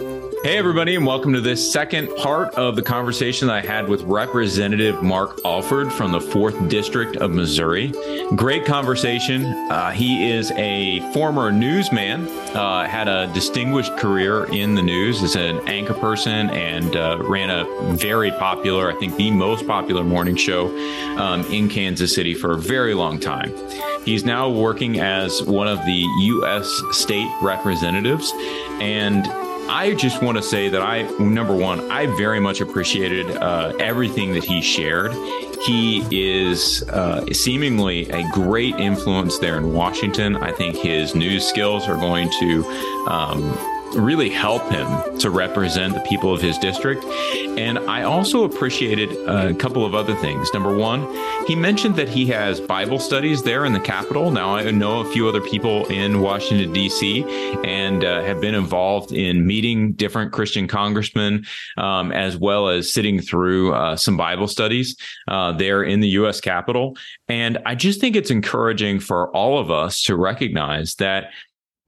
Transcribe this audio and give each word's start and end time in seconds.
Hey, 0.00 0.56
everybody, 0.56 0.94
and 0.94 1.04
welcome 1.04 1.34
to 1.34 1.42
this 1.42 1.70
second 1.70 2.08
part 2.16 2.54
of 2.54 2.74
the 2.74 2.80
conversation 2.80 3.48
that 3.48 3.56
I 3.56 3.60
had 3.60 3.86
with 3.86 4.00
Representative 4.04 5.02
Mark 5.02 5.38
Alford 5.44 5.92
from 5.92 6.10
the 6.10 6.18
4th 6.18 6.70
District 6.70 7.16
of 7.16 7.32
Missouri. 7.32 7.92
Great 8.34 8.64
conversation. 8.64 9.44
Uh, 9.44 9.90
he 9.90 10.30
is 10.30 10.52
a 10.52 11.00
former 11.12 11.52
newsman, 11.52 12.26
uh, 12.56 12.86
had 12.86 13.08
a 13.08 13.30
distinguished 13.34 13.94
career 13.98 14.46
in 14.46 14.74
the 14.74 14.80
news 14.80 15.22
as 15.22 15.36
an 15.36 15.60
anchor 15.68 15.92
person, 15.92 16.48
and 16.48 16.96
uh, 16.96 17.18
ran 17.20 17.50
a 17.50 17.92
very 17.92 18.30
popular, 18.30 18.90
I 18.90 18.98
think 18.98 19.16
the 19.16 19.30
most 19.30 19.66
popular 19.66 20.02
morning 20.02 20.34
show 20.34 20.68
um, 21.18 21.44
in 21.52 21.68
Kansas 21.68 22.14
City 22.14 22.32
for 22.32 22.52
a 22.52 22.58
very 22.58 22.94
long 22.94 23.20
time. 23.20 23.52
He's 24.06 24.24
now 24.24 24.48
working 24.48 24.98
as 24.98 25.42
one 25.42 25.68
of 25.68 25.76
the 25.84 26.06
U.S. 26.20 26.66
state 26.92 27.30
representatives. 27.42 28.32
And 28.80 29.26
I 29.72 29.94
just 29.94 30.20
want 30.20 30.36
to 30.36 30.42
say 30.42 30.68
that 30.68 30.82
I, 30.82 31.02
number 31.20 31.54
one, 31.54 31.92
I 31.92 32.06
very 32.06 32.40
much 32.40 32.60
appreciated 32.60 33.30
uh, 33.36 33.72
everything 33.78 34.32
that 34.32 34.42
he 34.42 34.60
shared. 34.60 35.12
He 35.64 36.04
is 36.10 36.82
uh, 36.88 37.24
seemingly 37.32 38.10
a 38.10 38.28
great 38.32 38.74
influence 38.74 39.38
there 39.38 39.56
in 39.56 39.72
Washington. 39.72 40.34
I 40.36 40.50
think 40.50 40.74
his 40.74 41.14
news 41.14 41.46
skills 41.46 41.88
are 41.88 41.96
going 41.96 42.28
to 42.40 42.64
um, 43.06 43.42
really 43.94 44.30
help 44.30 44.62
him 44.70 45.18
to 45.18 45.30
represent 45.30 45.94
the 45.94 46.00
people 46.00 46.32
of 46.32 46.40
his 46.40 46.58
district. 46.58 47.04
And 47.58 47.78
I 47.78 48.02
also 48.02 48.44
appreciated 48.44 49.10
a 49.28 49.54
couple 49.54 49.84
of 49.84 49.94
other 49.94 50.14
things. 50.16 50.52
Number 50.54 50.76
one, 50.76 51.06
he 51.46 51.54
mentioned 51.54 51.96
that 51.96 52.08
he 52.08 52.26
has 52.26 52.60
Bible 52.60 52.98
studies 52.98 53.42
there 53.42 53.64
in 53.64 53.72
the 53.72 53.80
Capitol. 53.80 54.30
Now, 54.30 54.54
I 54.54 54.70
know 54.70 55.00
a 55.00 55.12
few 55.12 55.28
other 55.28 55.40
people 55.40 55.86
in 55.86 56.20
Washington, 56.20 56.72
D.C., 56.72 57.24
and 57.64 58.04
uh, 58.04 58.22
have 58.22 58.40
been 58.40 58.54
involved 58.54 59.12
in 59.12 59.46
meeting 59.46 59.92
different 59.92 60.32
Christian 60.32 60.68
congressmen, 60.68 61.44
um, 61.76 62.12
as 62.12 62.36
well 62.36 62.68
as 62.68 62.92
sitting 62.92 63.20
through 63.20 63.74
uh, 63.74 63.96
some 63.96 64.16
Bible 64.16 64.48
studies 64.48 64.96
uh, 65.28 65.52
there 65.52 65.82
in 65.82 66.00
the 66.00 66.08
U.S. 66.10 66.40
Capitol. 66.40 66.96
And 67.28 67.58
I 67.66 67.74
just 67.74 68.00
think 68.00 68.16
it's 68.16 68.30
encouraging 68.30 69.00
for 69.00 69.34
all 69.34 69.58
of 69.58 69.70
us 69.70 70.02
to 70.04 70.16
recognize 70.16 70.94
that 70.96 71.30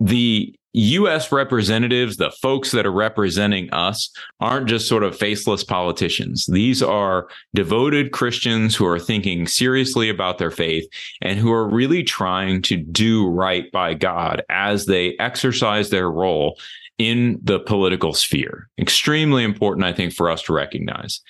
the 0.00 0.54
US 0.74 1.30
representatives, 1.30 2.16
the 2.16 2.30
folks 2.30 2.70
that 2.70 2.86
are 2.86 2.92
representing 2.92 3.72
us, 3.72 4.10
aren't 4.40 4.68
just 4.68 4.88
sort 4.88 5.02
of 5.02 5.16
faceless 5.16 5.62
politicians. 5.62 6.46
These 6.46 6.82
are 6.82 7.28
devoted 7.54 8.12
Christians 8.12 8.74
who 8.74 8.86
are 8.86 8.98
thinking 8.98 9.46
seriously 9.46 10.08
about 10.08 10.38
their 10.38 10.50
faith 10.50 10.86
and 11.20 11.38
who 11.38 11.52
are 11.52 11.68
really 11.68 12.02
trying 12.02 12.62
to 12.62 12.76
do 12.76 13.26
right 13.28 13.70
by 13.70 13.94
God 13.94 14.42
as 14.48 14.86
they 14.86 15.16
exercise 15.18 15.90
their 15.90 16.10
role 16.10 16.58
in 16.98 17.38
the 17.42 17.58
political 17.60 18.14
sphere. 18.14 18.68
Extremely 18.78 19.44
important, 19.44 19.84
I 19.84 19.92
think, 19.92 20.12
for 20.12 20.30
us 20.30 20.42
to 20.42 20.52
recognize. 20.52 21.20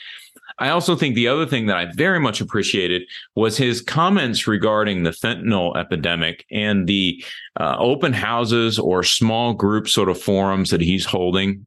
I 0.62 0.68
also 0.68 0.94
think 0.94 1.16
the 1.16 1.26
other 1.26 1.44
thing 1.44 1.66
that 1.66 1.76
I 1.76 1.86
very 1.86 2.20
much 2.20 2.40
appreciated 2.40 3.02
was 3.34 3.56
his 3.56 3.80
comments 3.80 4.46
regarding 4.46 5.02
the 5.02 5.10
fentanyl 5.10 5.76
epidemic 5.76 6.46
and 6.52 6.86
the 6.86 7.24
uh, 7.58 7.74
open 7.80 8.12
houses 8.12 8.78
or 8.78 9.02
small 9.02 9.54
group 9.54 9.88
sort 9.88 10.08
of 10.08 10.22
forums 10.22 10.70
that 10.70 10.80
he's 10.80 11.04
holding. 11.04 11.66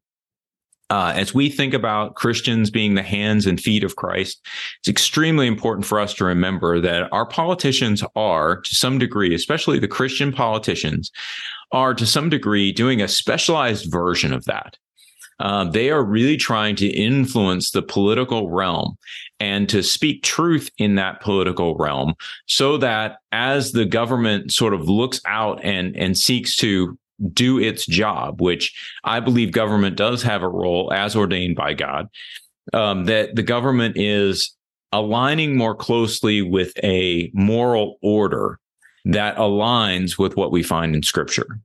Uh, 0.90 1.12
as 1.14 1.34
we 1.34 1.50
think 1.50 1.74
about 1.74 2.16
Christians 2.16 2.70
being 2.70 2.96
the 2.96 3.04
hands 3.04 3.46
and 3.46 3.60
feet 3.60 3.84
of 3.84 3.98
Christ, 3.98 4.40
it's 4.80 4.88
extremely 4.88 5.46
important 5.46 5.86
for 5.86 6.00
us 6.00 6.14
to 6.14 6.24
remember 6.24 6.80
that 6.80 7.12
our 7.12 7.26
politicians 7.26 8.02
are, 8.16 8.62
to 8.62 8.76
some 8.76 8.98
degree, 8.98 9.36
especially 9.36 9.78
the 9.78 9.90
Christian 9.90 10.32
politicians, 10.32 11.12
are 11.74 11.94
to 11.94 12.06
some 12.06 12.30
degree 12.30 12.72
doing 12.72 13.02
a 13.02 13.10
specialized 13.10 13.92
version 13.92 14.32
of 14.32 14.46
that. 14.46 14.78
Uh, 15.40 15.66
they 15.66 15.90
are 15.90 16.04
really 16.04 16.38
trying 16.38 16.76
to 16.78 16.88
influence 16.88 17.72
the 17.72 17.82
political 17.82 18.50
realm 18.50 18.98
and 19.40 19.68
to 19.68 19.84
speak 19.84 20.24
truth 20.24 20.70
in 20.78 20.96
that 20.96 21.20
political 21.22 21.76
realm 21.76 22.14
so 22.46 22.78
that 22.78 23.18
as 23.32 23.74
the 23.74 23.86
government 23.86 24.54
sort 24.54 24.74
of 24.74 24.88
looks 24.88 25.20
out 25.28 25.60
and, 25.64 25.96
and 25.98 26.18
seeks 26.18 26.56
to 26.56 26.98
do 27.34 27.60
its 27.60 27.86
job, 27.86 28.42
which 28.42 28.74
I 29.04 29.20
believe 29.20 29.52
government 29.52 29.98
does 29.98 30.24
have 30.24 30.42
a 30.42 30.50
role 30.50 30.92
as 30.94 31.16
ordained 31.16 31.56
by 31.56 31.74
God, 31.74 32.08
um, 32.74 33.06
that 33.06 33.36
the 33.36 33.44
government 33.44 33.98
is 33.98 34.56
aligning 34.92 35.58
more 35.58 35.76
closely 35.76 36.42
with 36.42 36.72
a 36.84 37.30
moral 37.34 37.98
order 38.02 38.60
that 39.06 39.36
aligns 39.36 40.18
with 40.18 40.36
what 40.36 40.52
we 40.52 40.64
find 40.64 40.96
in 40.96 41.04
scripture. 41.04 41.60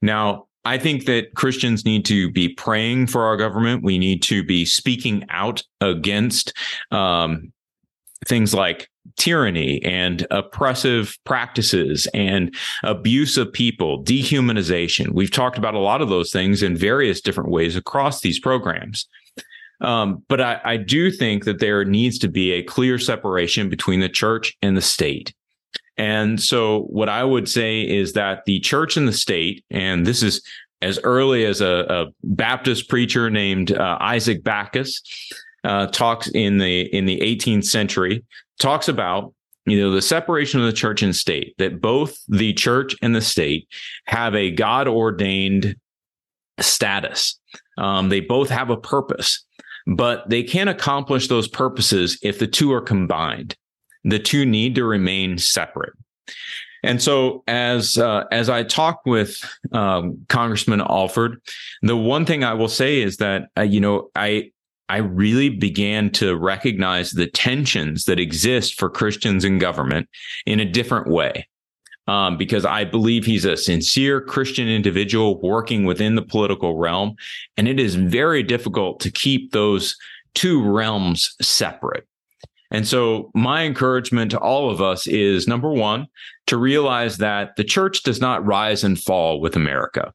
Now, 0.00 0.46
I 0.64 0.78
think 0.78 1.04
that 1.06 1.34
Christians 1.34 1.84
need 1.84 2.04
to 2.06 2.30
be 2.30 2.48
praying 2.48 3.08
for 3.08 3.24
our 3.24 3.36
government. 3.36 3.84
We 3.84 3.98
need 3.98 4.22
to 4.24 4.42
be 4.42 4.64
speaking 4.64 5.26
out 5.28 5.62
against 5.80 6.54
um, 6.90 7.52
things 8.26 8.54
like 8.54 8.88
tyranny 9.16 9.82
and 9.84 10.26
oppressive 10.30 11.18
practices 11.24 12.06
and 12.14 12.54
abuse 12.82 13.36
of 13.36 13.52
people, 13.52 14.02
dehumanization. 14.02 15.10
We've 15.12 15.30
talked 15.30 15.58
about 15.58 15.74
a 15.74 15.78
lot 15.78 16.00
of 16.00 16.08
those 16.08 16.30
things 16.30 16.62
in 16.62 16.76
various 16.76 17.20
different 17.20 17.50
ways 17.50 17.76
across 17.76 18.20
these 18.20 18.40
programs. 18.40 19.06
Um, 19.80 20.24
but 20.28 20.40
I, 20.40 20.60
I 20.64 20.76
do 20.78 21.10
think 21.10 21.44
that 21.44 21.58
there 21.58 21.84
needs 21.84 22.18
to 22.20 22.28
be 22.28 22.52
a 22.52 22.62
clear 22.62 22.98
separation 22.98 23.68
between 23.68 24.00
the 24.00 24.08
church 24.08 24.56
and 24.62 24.76
the 24.76 24.82
state. 24.82 25.34
And 25.96 26.40
so 26.40 26.82
what 26.82 27.08
I 27.08 27.22
would 27.24 27.48
say 27.48 27.80
is 27.80 28.14
that 28.14 28.44
the 28.46 28.60
church 28.60 28.96
and 28.96 29.06
the 29.06 29.12
state, 29.12 29.64
and 29.70 30.06
this 30.06 30.22
is 30.22 30.42
as 30.82 30.98
early 31.04 31.44
as 31.44 31.60
a, 31.60 31.86
a 31.88 32.06
Baptist 32.24 32.88
preacher 32.88 33.30
named 33.30 33.72
uh, 33.72 33.98
Isaac 34.00 34.42
Backus, 34.42 35.00
uh, 35.62 35.86
talks 35.86 36.28
in 36.28 36.58
the 36.58 36.82
in 36.94 37.06
the 37.06 37.20
18th 37.20 37.64
century, 37.64 38.24
talks 38.58 38.88
about 38.88 39.32
you 39.66 39.80
know 39.80 39.92
the 39.92 40.02
separation 40.02 40.60
of 40.60 40.66
the 40.66 40.72
church 40.72 41.02
and 41.02 41.14
state. 41.14 41.54
That 41.58 41.80
both 41.80 42.18
the 42.28 42.52
church 42.52 42.96
and 43.00 43.14
the 43.14 43.22
state 43.22 43.68
have 44.06 44.34
a 44.34 44.50
God 44.50 44.88
ordained 44.88 45.76
status. 46.60 47.38
Um, 47.78 48.08
they 48.08 48.20
both 48.20 48.50
have 48.50 48.70
a 48.70 48.76
purpose, 48.76 49.44
but 49.86 50.28
they 50.28 50.42
can't 50.42 50.70
accomplish 50.70 51.28
those 51.28 51.48
purposes 51.48 52.18
if 52.22 52.38
the 52.38 52.46
two 52.46 52.72
are 52.72 52.82
combined 52.82 53.56
the 54.04 54.18
two 54.18 54.44
need 54.46 54.74
to 54.74 54.84
remain 54.84 55.38
separate. 55.38 55.94
And 56.82 57.02
so, 57.02 57.42
as 57.48 57.96
uh, 57.96 58.24
as 58.30 58.50
I 58.50 58.62
talk 58.62 59.00
with 59.06 59.42
um, 59.72 60.24
Congressman 60.28 60.82
Alford, 60.82 61.40
the 61.82 61.96
one 61.96 62.26
thing 62.26 62.44
I 62.44 62.52
will 62.52 62.68
say 62.68 63.00
is 63.00 63.16
that 63.16 63.48
uh, 63.56 63.62
you 63.62 63.80
know 63.80 64.10
I 64.14 64.50
I 64.88 64.98
really 64.98 65.48
began 65.48 66.10
to 66.10 66.36
recognize 66.36 67.12
the 67.12 67.26
tensions 67.26 68.04
that 68.04 68.20
exist 68.20 68.78
for 68.78 68.90
Christians 68.90 69.44
in 69.44 69.58
government 69.58 70.08
in 70.46 70.60
a 70.60 70.64
different 70.64 71.08
way. 71.08 71.48
Um, 72.06 72.36
because 72.36 72.66
I 72.66 72.84
believe 72.84 73.24
he's 73.24 73.46
a 73.46 73.56
sincere 73.56 74.20
Christian 74.20 74.68
individual 74.68 75.40
working 75.40 75.86
within 75.86 76.16
the 76.16 76.22
political 76.22 76.76
realm. 76.76 77.16
And 77.56 77.66
it 77.66 77.80
is 77.80 77.94
very 77.94 78.42
difficult 78.42 79.00
to 79.00 79.10
keep 79.10 79.52
those 79.52 79.96
two 80.34 80.62
realms 80.62 81.34
separate. 81.40 82.06
And 82.74 82.88
so, 82.88 83.30
my 83.36 83.62
encouragement 83.62 84.32
to 84.32 84.38
all 84.40 84.68
of 84.68 84.82
us 84.82 85.06
is 85.06 85.46
number 85.46 85.70
one, 85.70 86.08
to 86.48 86.56
realize 86.56 87.18
that 87.18 87.54
the 87.54 87.62
church 87.62 88.02
does 88.02 88.20
not 88.20 88.44
rise 88.44 88.82
and 88.82 89.00
fall 89.00 89.40
with 89.40 89.54
America. 89.54 90.12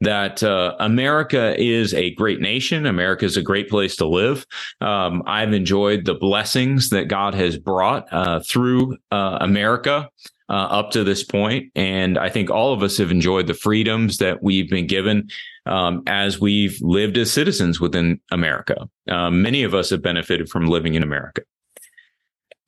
That 0.00 0.42
uh, 0.42 0.74
America 0.80 1.54
is 1.62 1.92
a 1.92 2.14
great 2.14 2.40
nation. 2.40 2.86
America 2.86 3.26
is 3.26 3.36
a 3.36 3.42
great 3.42 3.68
place 3.68 3.94
to 3.96 4.06
live. 4.06 4.46
Um, 4.80 5.22
I've 5.26 5.52
enjoyed 5.52 6.06
the 6.06 6.14
blessings 6.14 6.88
that 6.88 7.08
God 7.08 7.34
has 7.34 7.58
brought 7.58 8.10
uh, 8.10 8.40
through 8.40 8.96
uh, 9.10 9.36
America 9.42 10.08
uh, 10.48 10.52
up 10.52 10.92
to 10.92 11.04
this 11.04 11.22
point, 11.22 11.72
and 11.74 12.16
I 12.16 12.30
think 12.30 12.48
all 12.48 12.72
of 12.72 12.82
us 12.82 12.96
have 12.96 13.10
enjoyed 13.10 13.48
the 13.48 13.54
freedoms 13.54 14.16
that 14.16 14.42
we've 14.42 14.70
been 14.70 14.86
given 14.86 15.28
um, 15.66 16.04
as 16.06 16.40
we've 16.40 16.78
lived 16.80 17.18
as 17.18 17.30
citizens 17.30 17.80
within 17.80 18.18
America. 18.30 18.88
Um, 19.10 19.42
many 19.42 19.62
of 19.62 19.74
us 19.74 19.90
have 19.90 20.00
benefited 20.00 20.48
from 20.48 20.68
living 20.68 20.94
in 20.94 21.02
America. 21.02 21.42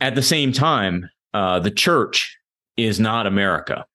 At 0.01 0.15
the 0.15 0.23
same 0.23 0.53
time, 0.53 1.09
uh, 1.33 1.61
the 1.61 1.71
church 1.71 2.39
is 2.77 3.01
not 3.01 3.27
America. 3.27 3.87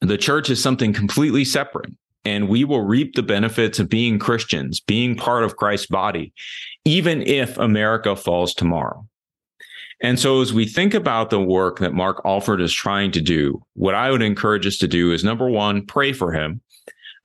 The 0.00 0.18
church 0.18 0.50
is 0.50 0.62
something 0.62 0.92
completely 0.92 1.44
separate, 1.44 1.90
and 2.24 2.48
we 2.48 2.64
will 2.64 2.82
reap 2.82 3.14
the 3.14 3.22
benefits 3.22 3.78
of 3.78 3.88
being 3.88 4.18
Christians, 4.18 4.80
being 4.80 5.16
part 5.16 5.44
of 5.44 5.56
Christ's 5.56 5.86
body, 5.86 6.32
even 6.84 7.22
if 7.22 7.56
America 7.56 8.16
falls 8.16 8.54
tomorrow. 8.54 9.06
And 10.02 10.18
so, 10.18 10.40
as 10.40 10.52
we 10.52 10.66
think 10.66 10.94
about 10.94 11.30
the 11.30 11.40
work 11.40 11.78
that 11.78 11.94
Mark 11.94 12.20
Alford 12.24 12.60
is 12.60 12.72
trying 12.72 13.12
to 13.12 13.20
do, 13.20 13.62
what 13.74 13.94
I 13.94 14.10
would 14.10 14.22
encourage 14.22 14.66
us 14.66 14.76
to 14.78 14.88
do 14.88 15.12
is 15.12 15.22
number 15.22 15.48
one, 15.48 15.86
pray 15.86 16.12
for 16.12 16.32
him, 16.32 16.60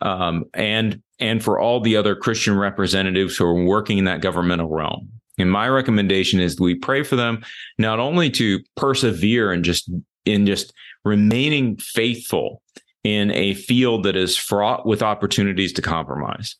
um, 0.02 0.46
and 0.54 1.02
and 1.20 1.44
for 1.44 1.60
all 1.60 1.80
the 1.80 1.98
other 1.98 2.16
Christian 2.16 2.56
representatives 2.56 3.36
who 3.36 3.46
are 3.46 3.64
working 3.64 3.98
in 3.98 4.06
that 4.06 4.22
governmental 4.22 4.70
realm. 4.70 5.10
And 5.38 5.52
my 5.52 5.70
recommendation 5.70 6.40
is 6.40 6.60
we 6.60 6.76
pray 6.76 7.04
for 7.04 7.16
them 7.16 7.44
not 7.78 8.00
only 8.00 8.30
to 8.32 8.60
persevere 8.76 9.52
and 9.52 9.64
just 9.64 9.90
in 10.26 10.46
just 10.46 10.74
remaining 11.06 11.78
faithful 11.78 12.62
in 13.04 13.32
a 13.32 13.54
field 13.54 14.04
that 14.04 14.16
is 14.16 14.36
fraught 14.36 14.86
with 14.86 15.02
opportunities 15.02 15.72
to 15.74 15.82
compromise, 15.82 16.56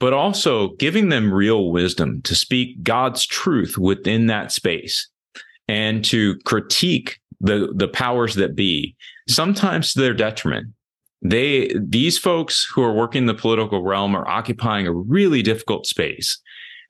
but 0.00 0.12
also 0.12 0.68
giving 0.76 1.10
them 1.10 1.32
real 1.32 1.70
wisdom 1.70 2.22
to 2.22 2.34
speak 2.34 2.82
God's 2.82 3.26
truth 3.26 3.76
within 3.76 4.26
that 4.28 4.52
space 4.52 5.08
and 5.68 6.04
to 6.06 6.38
critique 6.44 7.20
the, 7.40 7.72
the 7.74 7.88
powers 7.88 8.34
that 8.36 8.54
be, 8.54 8.96
sometimes 9.28 9.92
to 9.92 10.00
their 10.00 10.14
detriment. 10.14 10.68
They, 11.20 11.72
these 11.78 12.18
folks 12.18 12.66
who 12.72 12.82
are 12.82 12.92
working 12.92 13.22
in 13.22 13.26
the 13.26 13.34
political 13.34 13.82
realm 13.82 14.16
are 14.16 14.26
occupying 14.26 14.86
a 14.86 14.92
really 14.92 15.42
difficult 15.42 15.86
space. 15.86 16.40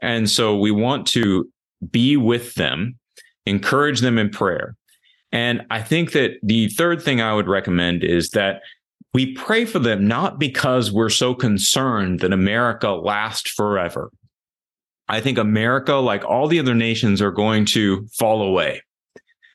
And 0.02 0.28
so 0.28 0.58
we 0.58 0.70
want 0.70 1.06
to 1.08 1.49
be 1.90 2.16
with 2.16 2.54
them, 2.56 2.99
encourage 3.46 4.00
them 4.00 4.19
in 4.19 4.28
prayer. 4.28 4.76
And 5.31 5.64
I 5.70 5.81
think 5.81 6.12
that 6.12 6.32
the 6.43 6.69
third 6.69 7.00
thing 7.00 7.22
I 7.22 7.34
would 7.34 7.49
recommend 7.49 8.04
is 8.04 8.31
that 8.31 8.60
we 9.14 9.32
pray 9.34 9.64
for 9.64 9.78
them 9.78 10.06
not 10.06 10.38
because 10.38 10.93
we're 10.93 11.08
so 11.08 11.34
concerned 11.34 12.20
that 12.20 12.32
America 12.32 12.90
lasts 12.90 13.50
forever. 13.50 14.10
I 15.08 15.20
think 15.20 15.38
America, 15.38 15.94
like 15.94 16.25
all 16.25 16.49
the 16.49 16.58
other 16.58 16.75
nations, 16.75 17.20
are 17.20 17.31
going 17.31 17.64
to 17.66 18.06
fall 18.19 18.43
away. 18.43 18.82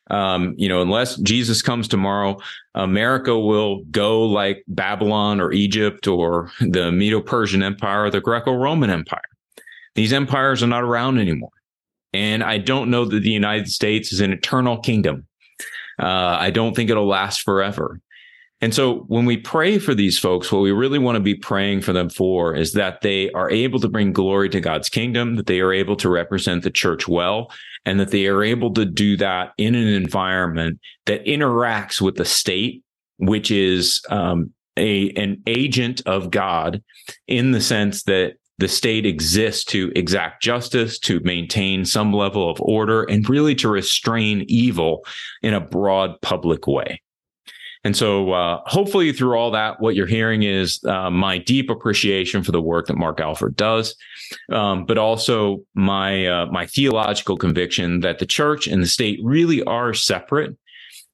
Um, 0.09 0.53
you 0.57 0.69
know, 0.69 0.81
unless 0.81 1.17
Jesus 1.17 1.61
comes 1.61 1.87
tomorrow, 1.87 2.37
America 2.75 3.37
will 3.37 3.83
go 3.85 4.23
like 4.23 4.63
Babylon 4.67 5.41
or 5.41 5.51
Egypt 5.51 6.07
or 6.07 6.51
the 6.61 6.91
Medo 6.91 7.19
Persian 7.21 7.61
Empire 7.61 8.05
or 8.05 8.09
the 8.09 8.21
Greco 8.21 8.53
Roman 8.53 8.89
Empire. 8.89 9.21
These 9.97 10.13
empires 10.13 10.61
are 10.61 10.67
not 10.67 10.83
around 10.83 11.17
anymore. 11.17 11.49
And 12.13 12.43
I 12.43 12.59
don't 12.59 12.91
know 12.91 13.03
that 13.03 13.19
the 13.19 13.31
United 13.31 13.67
States 13.67 14.13
is 14.13 14.21
an 14.21 14.31
eternal 14.31 14.77
kingdom. 14.77 15.27
Uh, 15.99 16.37
I 16.39 16.51
don't 16.51 16.75
think 16.75 16.91
it'll 16.91 17.07
last 17.07 17.41
forever. 17.41 17.99
And 18.61 18.73
so 18.73 19.05
when 19.07 19.25
we 19.25 19.37
pray 19.37 19.79
for 19.79 19.95
these 19.95 20.19
folks, 20.19 20.51
what 20.51 20.61
we 20.61 20.71
really 20.71 20.99
want 20.99 21.15
to 21.15 21.21
be 21.21 21.33
praying 21.33 21.81
for 21.81 21.93
them 21.93 22.09
for 22.09 22.55
is 22.55 22.73
that 22.73 23.01
they 23.01 23.31
are 23.31 23.49
able 23.49 23.79
to 23.79 23.89
bring 23.89 24.13
glory 24.13 24.49
to 24.49 24.61
God's 24.61 24.87
kingdom, 24.87 25.35
that 25.35 25.47
they 25.47 25.61
are 25.61 25.73
able 25.73 25.95
to 25.97 26.09
represent 26.09 26.63
the 26.63 26.71
church 26.71 27.07
well, 27.07 27.51
and 27.85 27.99
that 27.99 28.11
they 28.11 28.27
are 28.27 28.43
able 28.43 28.73
to 28.73 28.85
do 28.85 29.17
that 29.17 29.53
in 29.57 29.73
an 29.73 29.87
environment 29.87 30.79
that 31.07 31.25
interacts 31.25 31.99
with 31.99 32.15
the 32.15 32.25
state, 32.25 32.83
which 33.17 33.49
is 33.49 34.01
um, 34.09 34.53
a 34.75 35.09
an 35.11 35.41
agent 35.47 36.01
of 36.05 36.29
God 36.29 36.83
in 37.27 37.51
the 37.51 37.61
sense 37.61 38.03
that 38.03 38.37
the 38.59 38.67
state 38.67 39.05
exists 39.05 39.63
to 39.65 39.91
exact 39.95 40.41
justice, 40.41 40.97
to 40.99 41.19
maintain 41.21 41.85
some 41.85 42.11
level 42.11 42.49
of 42.49 42.59
order, 42.59 43.03
and 43.03 43.29
really 43.29 43.55
to 43.55 43.69
restrain 43.69 44.45
evil 44.47 45.05
in 45.43 45.53
a 45.53 45.61
broad 45.61 46.19
public 46.21 46.67
way. 46.67 47.01
And 47.83 47.95
so, 47.95 48.33
uh, 48.33 48.59
hopefully, 48.65 49.13
through 49.13 49.37
all 49.37 49.51
that, 49.51 49.79
what 49.79 49.95
you're 49.95 50.07
hearing 50.07 50.43
is 50.43 50.83
uh, 50.85 51.11
my 51.11 51.37
deep 51.37 51.69
appreciation 51.69 52.43
for 52.43 52.51
the 52.51 52.61
work 52.61 52.87
that 52.87 52.97
Mark 52.97 53.21
Alford 53.21 53.55
does, 53.55 53.95
um, 54.51 54.85
but 54.85 54.97
also 54.97 55.63
my 55.75 56.25
uh, 56.25 56.45
my 56.47 56.65
theological 56.65 57.37
conviction 57.37 57.99
that 58.01 58.19
the 58.19 58.25
church 58.25 58.67
and 58.67 58.81
the 58.81 58.87
state 58.87 59.19
really 59.23 59.63
are 59.63 59.93
separate, 59.93 60.57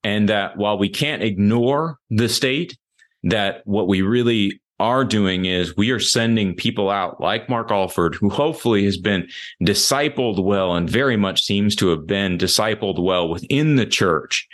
and 0.03 0.29
that 0.29 0.57
while 0.57 0.77
we 0.77 0.89
can't 0.89 1.21
ignore 1.21 1.99
the 2.09 2.29
state, 2.29 2.77
that 3.23 3.61
what 3.65 3.87
we 3.87 4.01
really 4.01 4.61
are 4.83 5.05
doing 5.05 5.45
is 5.45 5.77
we 5.77 5.91
are 5.91 5.99
sending 5.99 6.53
people 6.53 6.89
out 6.89 7.21
like 7.21 7.47
Mark 7.47 7.71
Alford, 7.71 8.15
who 8.15 8.29
hopefully 8.29 8.83
has 8.83 8.97
been 8.97 9.29
discipled 9.61 10.43
well 10.43 10.75
and 10.75 10.89
very 10.89 11.15
much 11.15 11.41
seems 11.41 11.73
to 11.77 11.87
have 11.87 12.05
been 12.05 12.37
discipled 12.37 13.01
well 13.01 13.29
within 13.29 13.77
the 13.77 13.85
church 13.85 14.45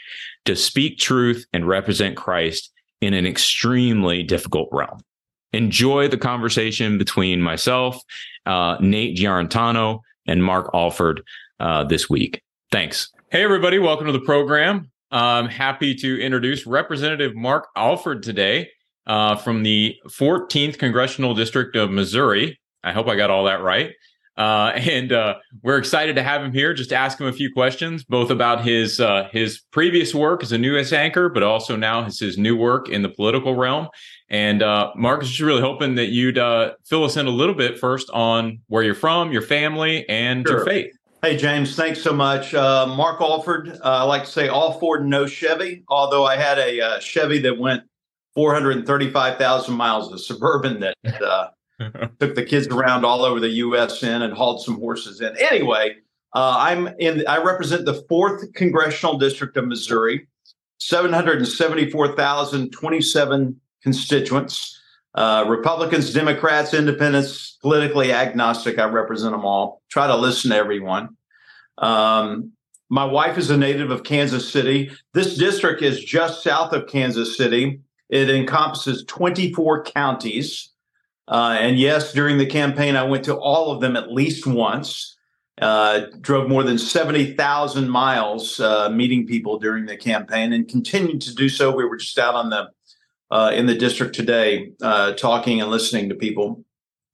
to 0.45 0.55
speak 0.55 0.99
truth 0.99 1.47
and 1.51 1.67
represent 1.67 2.15
Christ 2.15 2.71
in 3.01 3.15
an 3.15 3.25
extremely 3.25 4.21
difficult 4.21 4.69
realm. 4.71 4.99
Enjoy 5.51 6.07
the 6.07 6.17
conversation 6.17 6.99
between 6.99 7.41
myself, 7.41 7.99
uh, 8.45 8.77
Nate 8.79 9.17
Giarratano, 9.17 10.01
and 10.27 10.43
Mark 10.43 10.69
Alford 10.75 11.23
uh, 11.59 11.85
this 11.85 12.07
week. 12.07 12.39
Thanks. 12.71 13.11
Hey, 13.31 13.43
everybody. 13.43 13.79
Welcome 13.79 14.05
to 14.05 14.13
the 14.13 14.19
program. 14.19 14.91
I'm 15.09 15.47
happy 15.47 15.95
to 15.95 16.21
introduce 16.21 16.67
Representative 16.67 17.35
Mark 17.35 17.67
Alford 17.75 18.21
today 18.21 18.69
uh, 19.09 19.35
from 19.35 19.63
the 19.63 19.97
14th 20.07 20.77
Congressional 20.77 21.33
District 21.33 21.75
of 21.75 21.89
Missouri. 21.89 22.59
I 22.83 22.93
hope 22.93 23.07
I 23.07 23.15
got 23.15 23.31
all 23.31 23.45
that 23.45 23.61
right. 23.61 23.91
Uh, 24.37 24.71
and 24.75 25.11
uh, 25.11 25.35
we're 25.63 25.79
excited 25.79 26.15
to 26.15 26.23
have 26.23 26.41
him 26.41 26.53
here. 26.53 26.73
Just 26.73 26.91
to 26.91 26.95
ask 26.95 27.19
him 27.19 27.27
a 27.27 27.33
few 27.33 27.51
questions, 27.51 28.05
both 28.05 28.29
about 28.29 28.63
his 28.63 28.99
uh, 28.99 29.27
his 29.33 29.61
previous 29.71 30.13
work 30.15 30.43
as 30.43 30.51
a 30.51 30.57
news 30.57 30.93
anchor, 30.93 31.27
but 31.27 31.43
also 31.43 31.75
now 31.75 32.03
his, 32.03 32.19
his 32.19 32.37
new 32.37 32.55
work 32.55 32.87
in 32.87 33.01
the 33.01 33.09
political 33.09 33.55
realm. 33.55 33.89
And 34.29 34.61
uh, 34.61 34.91
Mark, 34.95 35.23
just 35.23 35.39
really 35.39 35.61
hoping 35.61 35.95
that 35.95 36.09
you'd 36.09 36.37
uh, 36.37 36.73
fill 36.85 37.03
us 37.03 37.17
in 37.17 37.25
a 37.25 37.31
little 37.31 37.55
bit 37.55 37.79
first 37.79 38.11
on 38.11 38.59
where 38.67 38.83
you're 38.83 38.93
from, 38.93 39.31
your 39.31 39.41
family, 39.41 40.07
and 40.07 40.47
sure. 40.47 40.57
your 40.57 40.65
faith. 40.65 40.95
Hey, 41.23 41.35
James, 41.35 41.75
thanks 41.75 42.01
so 42.01 42.13
much. 42.13 42.53
Uh, 42.53 42.85
Mark 42.85 43.19
Alford, 43.19 43.77
I 43.83 44.03
like 44.03 44.23
to 44.23 44.31
say 44.31 44.47
all 44.47 44.79
Ford, 44.79 45.05
no 45.05 45.25
Chevy, 45.25 45.83
although 45.89 46.25
I 46.25 46.37
had 46.37 46.59
a 46.59 47.01
Chevy 47.01 47.39
that 47.39 47.57
went 47.57 47.83
435,000 48.35 49.73
miles, 49.73 50.11
of 50.11 50.21
suburban 50.21 50.79
that 50.79 50.95
took 52.19 52.35
the 52.35 52.43
kids 52.43 52.67
around 52.67 53.05
all 53.05 53.23
over 53.23 53.39
the 53.39 53.49
U.S. 53.49 54.03
in 54.03 54.21
and 54.21 54.33
hauled 54.33 54.61
some 54.63 54.77
horses 54.79 55.21
in. 55.21 55.35
Anyway, 55.37 55.95
uh, 56.35 56.57
I'm 56.59 56.89
in. 56.99 57.25
I 57.27 57.41
represent 57.41 57.85
the 57.85 58.03
fourth 58.07 58.53
congressional 58.53 59.17
district 59.17 59.57
of 59.57 59.67
Missouri, 59.67 60.27
774,027 60.79 63.61
constituents. 63.81 64.75
Uh, 65.15 65.43
Republicans, 65.47 66.13
Democrats, 66.13 66.71
Independents, 66.73 67.57
politically 67.61 68.13
agnostic. 68.13 68.77
I 68.77 68.85
represent 68.85 69.31
them 69.31 69.43
all. 69.43 69.81
Try 69.89 70.05
to 70.07 70.15
listen 70.15 70.51
to 70.51 70.57
everyone. 70.57 71.17
Um, 71.79 72.51
my 72.89 73.05
wife 73.05 73.37
is 73.37 73.49
a 73.49 73.57
native 73.57 73.91
of 73.91 74.03
Kansas 74.03 74.51
City. 74.51 74.91
This 75.13 75.37
district 75.37 75.81
is 75.81 76.03
just 76.03 76.43
south 76.43 76.73
of 76.73 76.87
Kansas 76.87 77.37
City. 77.37 77.81
It 78.09 78.29
encompasses 78.29 79.03
24 79.05 79.83
counties. 79.83 80.69
Uh, 81.27 81.57
and 81.59 81.77
yes, 81.77 82.11
during 82.11 82.37
the 82.37 82.45
campaign, 82.45 82.95
I 82.95 83.03
went 83.03 83.23
to 83.25 83.35
all 83.35 83.71
of 83.71 83.81
them 83.81 83.95
at 83.95 84.11
least 84.11 84.47
once. 84.47 85.15
Uh, 85.61 86.05
drove 86.21 86.47
more 86.47 86.63
than 86.63 86.77
70,000 86.77 87.89
miles 87.89 88.61
uh, 88.61 88.89
meeting 88.89 89.27
people 89.27 89.59
during 89.59 89.85
the 89.85 89.97
campaign 89.97 90.53
and 90.53 90.69
continued 90.69 91.21
to 91.21 91.35
do 91.35 91.49
so. 91.49 91.75
We 91.75 91.83
were 91.83 91.97
just 91.97 92.17
out 92.17 92.33
on 92.33 92.49
the 92.49 92.69
uh, 93.31 93.51
in 93.53 93.65
the 93.65 93.75
district 93.75 94.15
today 94.15 94.71
uh, 94.81 95.13
talking 95.13 95.61
and 95.61 95.69
listening 95.69 96.09
to 96.09 96.15
people. 96.15 96.63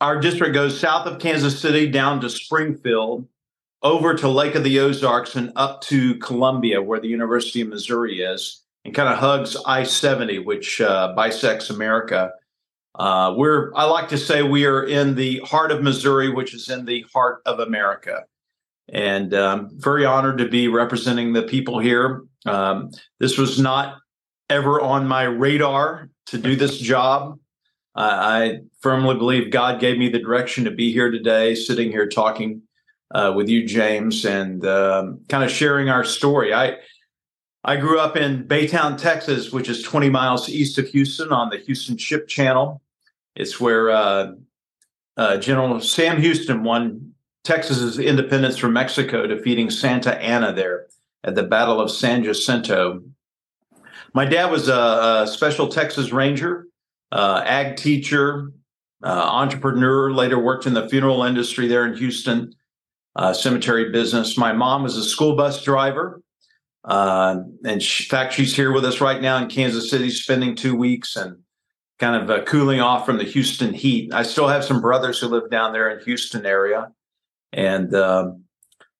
Our 0.01 0.19
district 0.19 0.53
goes 0.53 0.79
south 0.79 1.07
of 1.07 1.19
Kansas 1.19 1.59
City 1.59 1.89
down 1.89 2.21
to 2.21 2.29
Springfield, 2.29 3.27
over 3.81 4.13
to 4.13 4.27
Lake 4.27 4.55
of 4.55 4.63
the 4.63 4.79
Ozarks, 4.79 5.35
and 5.35 5.51
up 5.55 5.81
to 5.81 6.15
Columbia, 6.15 6.81
where 6.81 6.99
the 6.99 7.07
University 7.07 7.61
of 7.61 7.69
Missouri 7.69 8.21
is, 8.21 8.61
and 8.85 8.93
kind 8.93 9.09
of 9.09 9.17
hugs 9.17 9.57
I 9.65 9.83
70, 9.83 10.39
which 10.39 10.79
uh, 10.79 11.13
bisects 11.15 11.69
America. 11.69 12.31
Uh, 12.93 13.33
we're, 13.35 13.73
I 13.75 13.85
like 13.85 14.07
to 14.09 14.17
say, 14.17 14.43
we 14.43 14.65
are 14.65 14.83
in 14.83 15.15
the 15.15 15.39
heart 15.39 15.71
of 15.71 15.81
Missouri, 15.81 16.29
which 16.29 16.53
is 16.53 16.69
in 16.69 16.85
the 16.85 17.03
heart 17.11 17.41
of 17.45 17.59
America. 17.59 18.23
And 18.87 19.33
um, 19.33 19.71
very 19.73 20.05
honored 20.05 20.37
to 20.37 20.47
be 20.47 20.67
representing 20.67 21.33
the 21.33 21.41
people 21.41 21.79
here. 21.79 22.23
Um, 22.45 22.91
this 23.19 23.37
was 23.37 23.59
not 23.59 23.97
ever 24.49 24.79
on 24.79 25.07
my 25.07 25.23
radar 25.23 26.09
to 26.27 26.37
do 26.37 26.55
this 26.55 26.77
job. 26.77 27.39
I 27.95 28.59
firmly 28.81 29.15
believe 29.15 29.51
God 29.51 29.79
gave 29.79 29.97
me 29.97 30.09
the 30.09 30.19
direction 30.19 30.65
to 30.65 30.71
be 30.71 30.91
here 30.91 31.09
today, 31.09 31.55
sitting 31.55 31.91
here 31.91 32.07
talking 32.07 32.61
uh, 33.13 33.33
with 33.35 33.47
you, 33.47 33.65
James, 33.65 34.25
and 34.25 34.65
um, 34.65 35.21
kind 35.29 35.43
of 35.43 35.49
sharing 35.49 35.89
our 35.89 36.03
story. 36.03 36.53
I 36.53 36.77
I 37.67 37.77
grew 37.77 37.99
up 37.99 38.15
in 38.15 38.47
Baytown, 38.47 38.95
Texas, 38.95 39.51
which 39.51 39.67
is 39.69 39.81
20 39.81 40.11
miles 40.11 40.47
east 40.47 40.77
of 40.77 40.87
Houston 40.89 41.31
on 41.31 41.49
the 41.49 41.57
Houston 41.57 41.97
Ship 41.97 42.27
Channel. 42.27 42.79
It's 43.35 43.59
where 43.59 43.89
uh, 43.89 44.33
uh, 45.17 45.37
General 45.37 45.81
Sam 45.81 46.21
Houston 46.21 46.63
won 46.63 47.15
Texas's 47.43 47.97
independence 47.97 48.57
from 48.57 48.73
Mexico, 48.73 49.25
defeating 49.25 49.71
Santa 49.71 50.15
Anna 50.21 50.53
there 50.53 50.85
at 51.23 51.33
the 51.33 51.41
Battle 51.41 51.81
of 51.81 51.89
San 51.89 52.23
Jacinto. 52.23 53.01
My 54.13 54.25
dad 54.25 54.51
was 54.51 54.69
a, 54.69 55.23
a 55.23 55.27
special 55.27 55.67
Texas 55.67 56.11
Ranger, 56.11 56.67
uh, 57.11 57.41
ag 57.43 57.77
teacher, 57.77 58.51
uh, 59.03 59.07
entrepreneur. 59.07 60.11
Later 60.11 60.37
worked 60.37 60.67
in 60.67 60.75
the 60.75 60.87
funeral 60.87 61.23
industry 61.23 61.67
there 61.67 61.87
in 61.87 61.97
Houston, 61.97 62.53
uh, 63.15 63.33
cemetery 63.33 63.91
business. 63.91 64.37
My 64.37 64.53
mom 64.53 64.83
was 64.83 64.95
a 64.97 65.03
school 65.03 65.35
bus 65.35 65.63
driver. 65.63 66.21
Uh, 66.87 67.37
and 67.65 67.81
she, 67.81 68.03
in 68.03 68.09
fact, 68.09 68.33
she's 68.33 68.55
here 68.55 68.71
with 68.71 68.85
us 68.85 69.01
right 69.01 69.21
now 69.21 69.37
in 69.37 69.49
Kansas 69.49 69.89
City, 69.89 70.09
spending 70.09 70.55
two 70.55 70.75
weeks. 70.75 71.15
And 71.15 71.37
kind 71.97 72.21
of 72.21 72.29
uh, 72.29 72.43
cooling 72.43 72.81
off 72.81 73.05
from 73.05 73.17
the 73.17 73.23
Houston 73.23 73.73
heat. 73.73 74.13
I 74.13 74.23
still 74.23 74.49
have 74.49 74.65
some 74.65 74.81
brothers 74.81 75.19
who 75.19 75.27
live 75.27 75.49
down 75.49 75.71
there 75.71 75.89
in 75.89 76.03
Houston 76.03 76.45
area, 76.45 76.91
and 77.53 77.93
uh, 77.95 78.31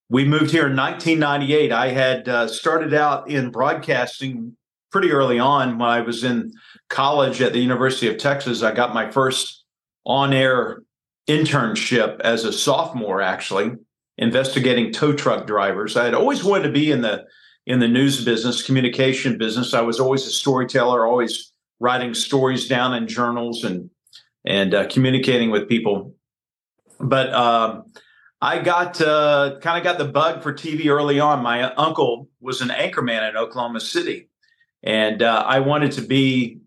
we 0.08 0.24
moved 0.24 0.50
here 0.50 0.68
in 0.68 0.76
1998. 0.76 1.72
I 1.72 1.88
had 1.88 2.28
uh, 2.28 2.48
started 2.48 2.94
out 2.94 3.28
in 3.28 3.50
broadcasting 3.50 4.56
pretty 4.90 5.12
early 5.12 5.38
on 5.38 5.78
when 5.78 5.88
I 5.88 6.00
was 6.00 6.24
in 6.24 6.52
college 6.88 7.42
at 7.42 7.52
the 7.52 7.58
University 7.58 8.08
of 8.08 8.18
Texas, 8.18 8.62
I 8.62 8.72
got 8.72 8.94
my 8.94 9.10
first 9.10 9.64
on 10.04 10.32
air 10.32 10.82
internship 11.28 12.20
as 12.20 12.44
a 12.44 12.52
sophomore, 12.52 13.20
actually, 13.20 13.72
investigating 14.16 14.92
tow 14.92 15.12
truck 15.12 15.46
drivers. 15.46 15.96
I 15.96 16.04
had 16.04 16.14
always 16.14 16.44
wanted 16.44 16.68
to 16.68 16.72
be 16.72 16.90
in 16.90 17.02
the 17.02 17.24
in 17.66 17.80
the 17.80 17.88
news 17.88 18.24
business, 18.24 18.62
communication 18.62 19.36
business. 19.36 19.74
I 19.74 19.80
was 19.80 19.98
always 19.98 20.26
a 20.26 20.30
storyteller, 20.30 21.06
always 21.06 21.52
writing 21.80 22.14
stories 22.14 22.68
down 22.68 22.94
in 22.94 23.06
journals 23.08 23.64
and 23.64 23.90
and 24.44 24.74
uh, 24.74 24.86
communicating 24.88 25.50
with 25.50 25.68
people. 25.68 26.14
But 27.00 27.34
um, 27.34 27.92
I 28.40 28.60
got 28.60 29.00
uh, 29.00 29.58
kind 29.60 29.78
of 29.78 29.84
got 29.84 29.98
the 29.98 30.10
bug 30.10 30.42
for 30.42 30.52
TV 30.52 30.86
early 30.86 31.18
on. 31.18 31.42
My 31.42 31.74
uncle 31.74 32.28
was 32.40 32.60
an 32.60 32.68
anchorman 32.68 33.28
in 33.28 33.36
Oklahoma 33.36 33.80
City, 33.80 34.28
and 34.82 35.22
uh, 35.22 35.44
I 35.46 35.60
wanted 35.60 35.92
to 35.92 36.02
be 36.02 36.60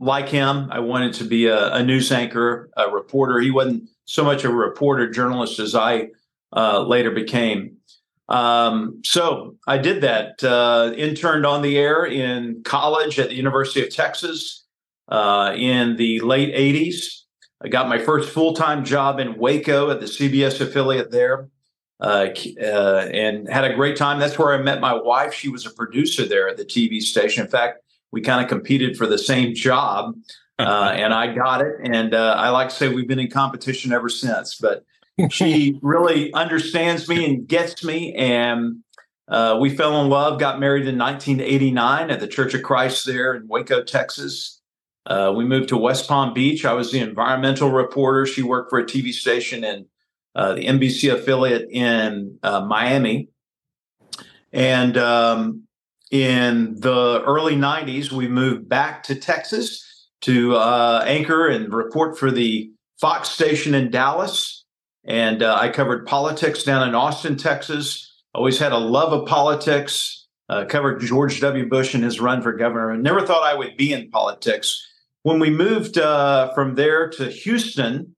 like 0.00 0.28
him. 0.28 0.68
I 0.70 0.80
wanted 0.80 1.14
to 1.14 1.24
be 1.24 1.46
a, 1.46 1.72
a, 1.74 1.82
news 1.82 2.12
anchor, 2.12 2.68
a 2.76 2.90
reporter. 2.90 3.40
He 3.40 3.50
wasn't 3.50 3.88
so 4.04 4.22
much 4.22 4.44
a 4.44 4.50
reporter 4.50 5.08
journalist 5.08 5.58
as 5.58 5.74
I 5.74 6.08
uh, 6.54 6.82
later 6.82 7.10
became. 7.10 7.76
Um, 8.28 9.00
so 9.04 9.56
I 9.66 9.78
did 9.78 10.00
that. 10.02 10.42
Uh, 10.42 10.92
interned 10.96 11.44
on 11.44 11.62
the 11.62 11.76
air 11.78 12.06
in 12.06 12.62
college 12.64 13.18
at 13.18 13.28
the 13.28 13.34
University 13.34 13.82
of 13.82 13.94
Texas 13.94 14.64
uh, 15.08 15.52
in 15.56 15.96
the 15.96 16.20
late 16.20 16.54
'80s. 16.54 17.22
I 17.62 17.68
got 17.68 17.88
my 17.88 17.98
first 17.98 18.30
full 18.30 18.54
time 18.54 18.84
job 18.84 19.20
in 19.20 19.36
Waco 19.36 19.90
at 19.90 20.00
the 20.00 20.06
CBS 20.06 20.60
affiliate 20.60 21.10
there. 21.10 21.48
Uh, 22.00 22.28
uh, 22.60 23.08
and 23.12 23.48
had 23.48 23.64
a 23.64 23.74
great 23.74 23.96
time. 23.96 24.18
That's 24.18 24.38
where 24.38 24.52
I 24.52 24.60
met 24.60 24.80
my 24.80 24.92
wife. 24.92 25.32
She 25.32 25.48
was 25.48 25.64
a 25.64 25.70
producer 25.70 26.26
there 26.26 26.48
at 26.48 26.56
the 26.56 26.64
TV 26.64 27.00
station. 27.00 27.44
In 27.44 27.50
fact, 27.50 27.78
we 28.10 28.20
kind 28.20 28.42
of 28.42 28.48
competed 28.48 28.96
for 28.96 29.06
the 29.06 29.16
same 29.16 29.54
job, 29.54 30.14
uh, 30.58 30.92
and 30.94 31.14
I 31.14 31.32
got 31.32 31.62
it. 31.62 31.76
And 31.84 32.12
uh, 32.12 32.34
I 32.36 32.50
like 32.50 32.68
to 32.70 32.74
say 32.74 32.88
we've 32.88 33.08
been 33.08 33.20
in 33.20 33.30
competition 33.30 33.92
ever 33.92 34.08
since. 34.08 34.56
But 34.56 34.84
she 35.30 35.78
really 35.82 36.32
understands 36.32 37.08
me 37.08 37.24
and 37.24 37.46
gets 37.46 37.84
me. 37.84 38.14
And 38.14 38.82
uh, 39.28 39.56
we 39.60 39.74
fell 39.74 40.02
in 40.02 40.10
love, 40.10 40.38
got 40.38 40.60
married 40.60 40.86
in 40.86 40.98
1989 40.98 42.10
at 42.10 42.20
the 42.20 42.28
Church 42.28 42.54
of 42.54 42.62
Christ 42.62 43.06
there 43.06 43.34
in 43.34 43.48
Waco, 43.48 43.82
Texas. 43.82 44.60
Uh, 45.06 45.32
we 45.36 45.44
moved 45.44 45.68
to 45.68 45.76
West 45.76 46.08
Palm 46.08 46.32
Beach. 46.32 46.64
I 46.64 46.72
was 46.72 46.90
the 46.90 47.00
environmental 47.00 47.70
reporter. 47.70 48.26
She 48.26 48.42
worked 48.42 48.70
for 48.70 48.78
a 48.78 48.84
TV 48.84 49.12
station 49.12 49.64
in 49.64 49.86
uh, 50.34 50.54
the 50.54 50.64
NBC 50.66 51.12
affiliate 51.12 51.68
in 51.70 52.38
uh, 52.42 52.62
Miami. 52.62 53.28
And 54.52 54.96
um, 54.96 55.64
in 56.10 56.80
the 56.80 57.22
early 57.26 57.56
90s, 57.56 58.12
we 58.12 58.28
moved 58.28 58.68
back 58.68 59.02
to 59.04 59.14
Texas 59.14 60.08
to 60.22 60.56
uh, 60.56 61.04
anchor 61.06 61.48
and 61.48 61.72
report 61.72 62.18
for 62.18 62.30
the 62.30 62.70
Fox 63.00 63.28
station 63.28 63.74
in 63.74 63.90
Dallas. 63.90 64.63
And 65.06 65.42
uh, 65.42 65.56
I 65.60 65.68
covered 65.68 66.06
politics 66.06 66.62
down 66.62 66.88
in 66.88 66.94
Austin, 66.94 67.36
Texas. 67.36 68.10
Always 68.34 68.58
had 68.58 68.72
a 68.72 68.78
love 68.78 69.12
of 69.12 69.26
politics. 69.26 70.26
Uh, 70.48 70.64
covered 70.66 71.00
George 71.00 71.40
W. 71.40 71.68
Bush 71.68 71.94
and 71.94 72.04
his 72.04 72.20
run 72.20 72.42
for 72.42 72.52
governor. 72.52 72.92
I 72.92 72.96
never 72.96 73.26
thought 73.26 73.42
I 73.42 73.54
would 73.54 73.76
be 73.76 73.92
in 73.92 74.10
politics 74.10 74.78
when 75.24 75.40
we 75.40 75.50
moved 75.50 75.98
uh, 75.98 76.52
from 76.54 76.76
there 76.76 77.08
to 77.08 77.28
Houston, 77.28 78.14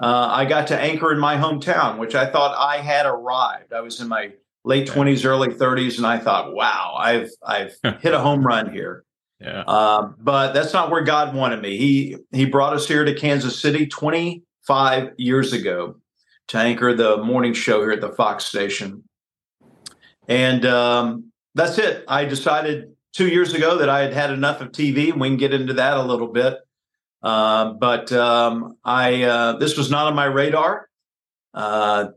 uh, 0.00 0.28
I 0.30 0.44
got 0.44 0.66
to 0.68 0.78
anchor 0.78 1.12
in 1.12 1.18
my 1.18 1.36
hometown, 1.36 1.98
which 1.98 2.14
I 2.14 2.30
thought 2.30 2.54
I 2.58 2.78
had 2.78 3.06
arrived. 3.06 3.72
I 3.72 3.80
was 3.80 4.00
in 4.00 4.08
my 4.08 4.32
late 4.64 4.86
twenties, 4.86 5.24
early 5.24 5.52
thirties, 5.54 5.96
and 5.96 6.06
I 6.06 6.18
thought, 6.18 6.54
"Wow, 6.54 6.96
I've 6.98 7.30
I've 7.46 7.76
hit 8.00 8.12
a 8.12 8.18
home 8.18 8.44
run 8.44 8.72
here." 8.72 9.04
Yeah. 9.40 9.62
Um, 9.62 10.16
but 10.18 10.52
that's 10.52 10.72
not 10.72 10.90
where 10.90 11.02
God 11.02 11.34
wanted 11.34 11.62
me. 11.62 11.76
He 11.76 12.16
He 12.32 12.44
brought 12.46 12.74
us 12.74 12.86
here 12.86 13.04
to 13.04 13.14
Kansas 13.14 13.58
City 13.58 13.86
25 13.86 15.12
years 15.16 15.52
ago 15.52 15.96
to 16.50 16.58
anchor 16.58 16.94
the 16.94 17.16
morning 17.18 17.54
show 17.54 17.80
here 17.80 17.92
at 17.92 18.00
the 18.00 18.10
Fox 18.10 18.44
station, 18.44 19.04
and 20.28 20.64
um, 20.66 21.32
that's 21.54 21.78
it. 21.78 22.04
I 22.06 22.24
decided 22.24 22.92
two 23.12 23.28
years 23.28 23.54
ago 23.54 23.78
that 23.78 23.88
I 23.88 24.00
had 24.00 24.12
had 24.12 24.30
enough 24.30 24.60
of 24.60 24.72
TV, 24.72 25.10
and 25.12 25.20
we 25.20 25.28
can 25.28 25.36
get 25.36 25.54
into 25.54 25.74
that 25.74 25.96
a 25.96 26.02
little 26.02 26.28
bit. 26.28 26.58
Uh, 27.22 27.74
but 27.74 28.10
um, 28.12 28.76
I 28.84 29.22
uh, 29.22 29.58
this 29.58 29.76
was 29.76 29.90
not 29.90 30.06
on 30.06 30.14
my 30.14 30.24
radar. 30.24 30.88
Uh, 31.52 32.08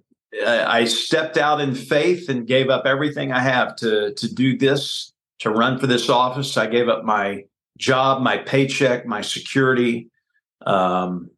I 0.45 0.85
stepped 0.85 1.37
out 1.37 1.61
in 1.61 1.75
faith 1.75 2.29
and 2.29 2.47
gave 2.47 2.69
up 2.69 2.85
everything 2.85 3.31
I 3.31 3.39
have 3.39 3.75
to 3.77 4.13
to 4.13 4.33
do 4.33 4.57
this, 4.57 5.13
to 5.39 5.49
run 5.49 5.79
for 5.79 5.87
this 5.87 6.09
office. 6.09 6.57
I 6.57 6.67
gave 6.67 6.89
up 6.89 7.03
my 7.03 7.45
job, 7.77 8.21
my 8.21 8.37
paycheck, 8.37 9.05
my 9.05 9.21
security, 9.21 10.09
um, 10.65 11.29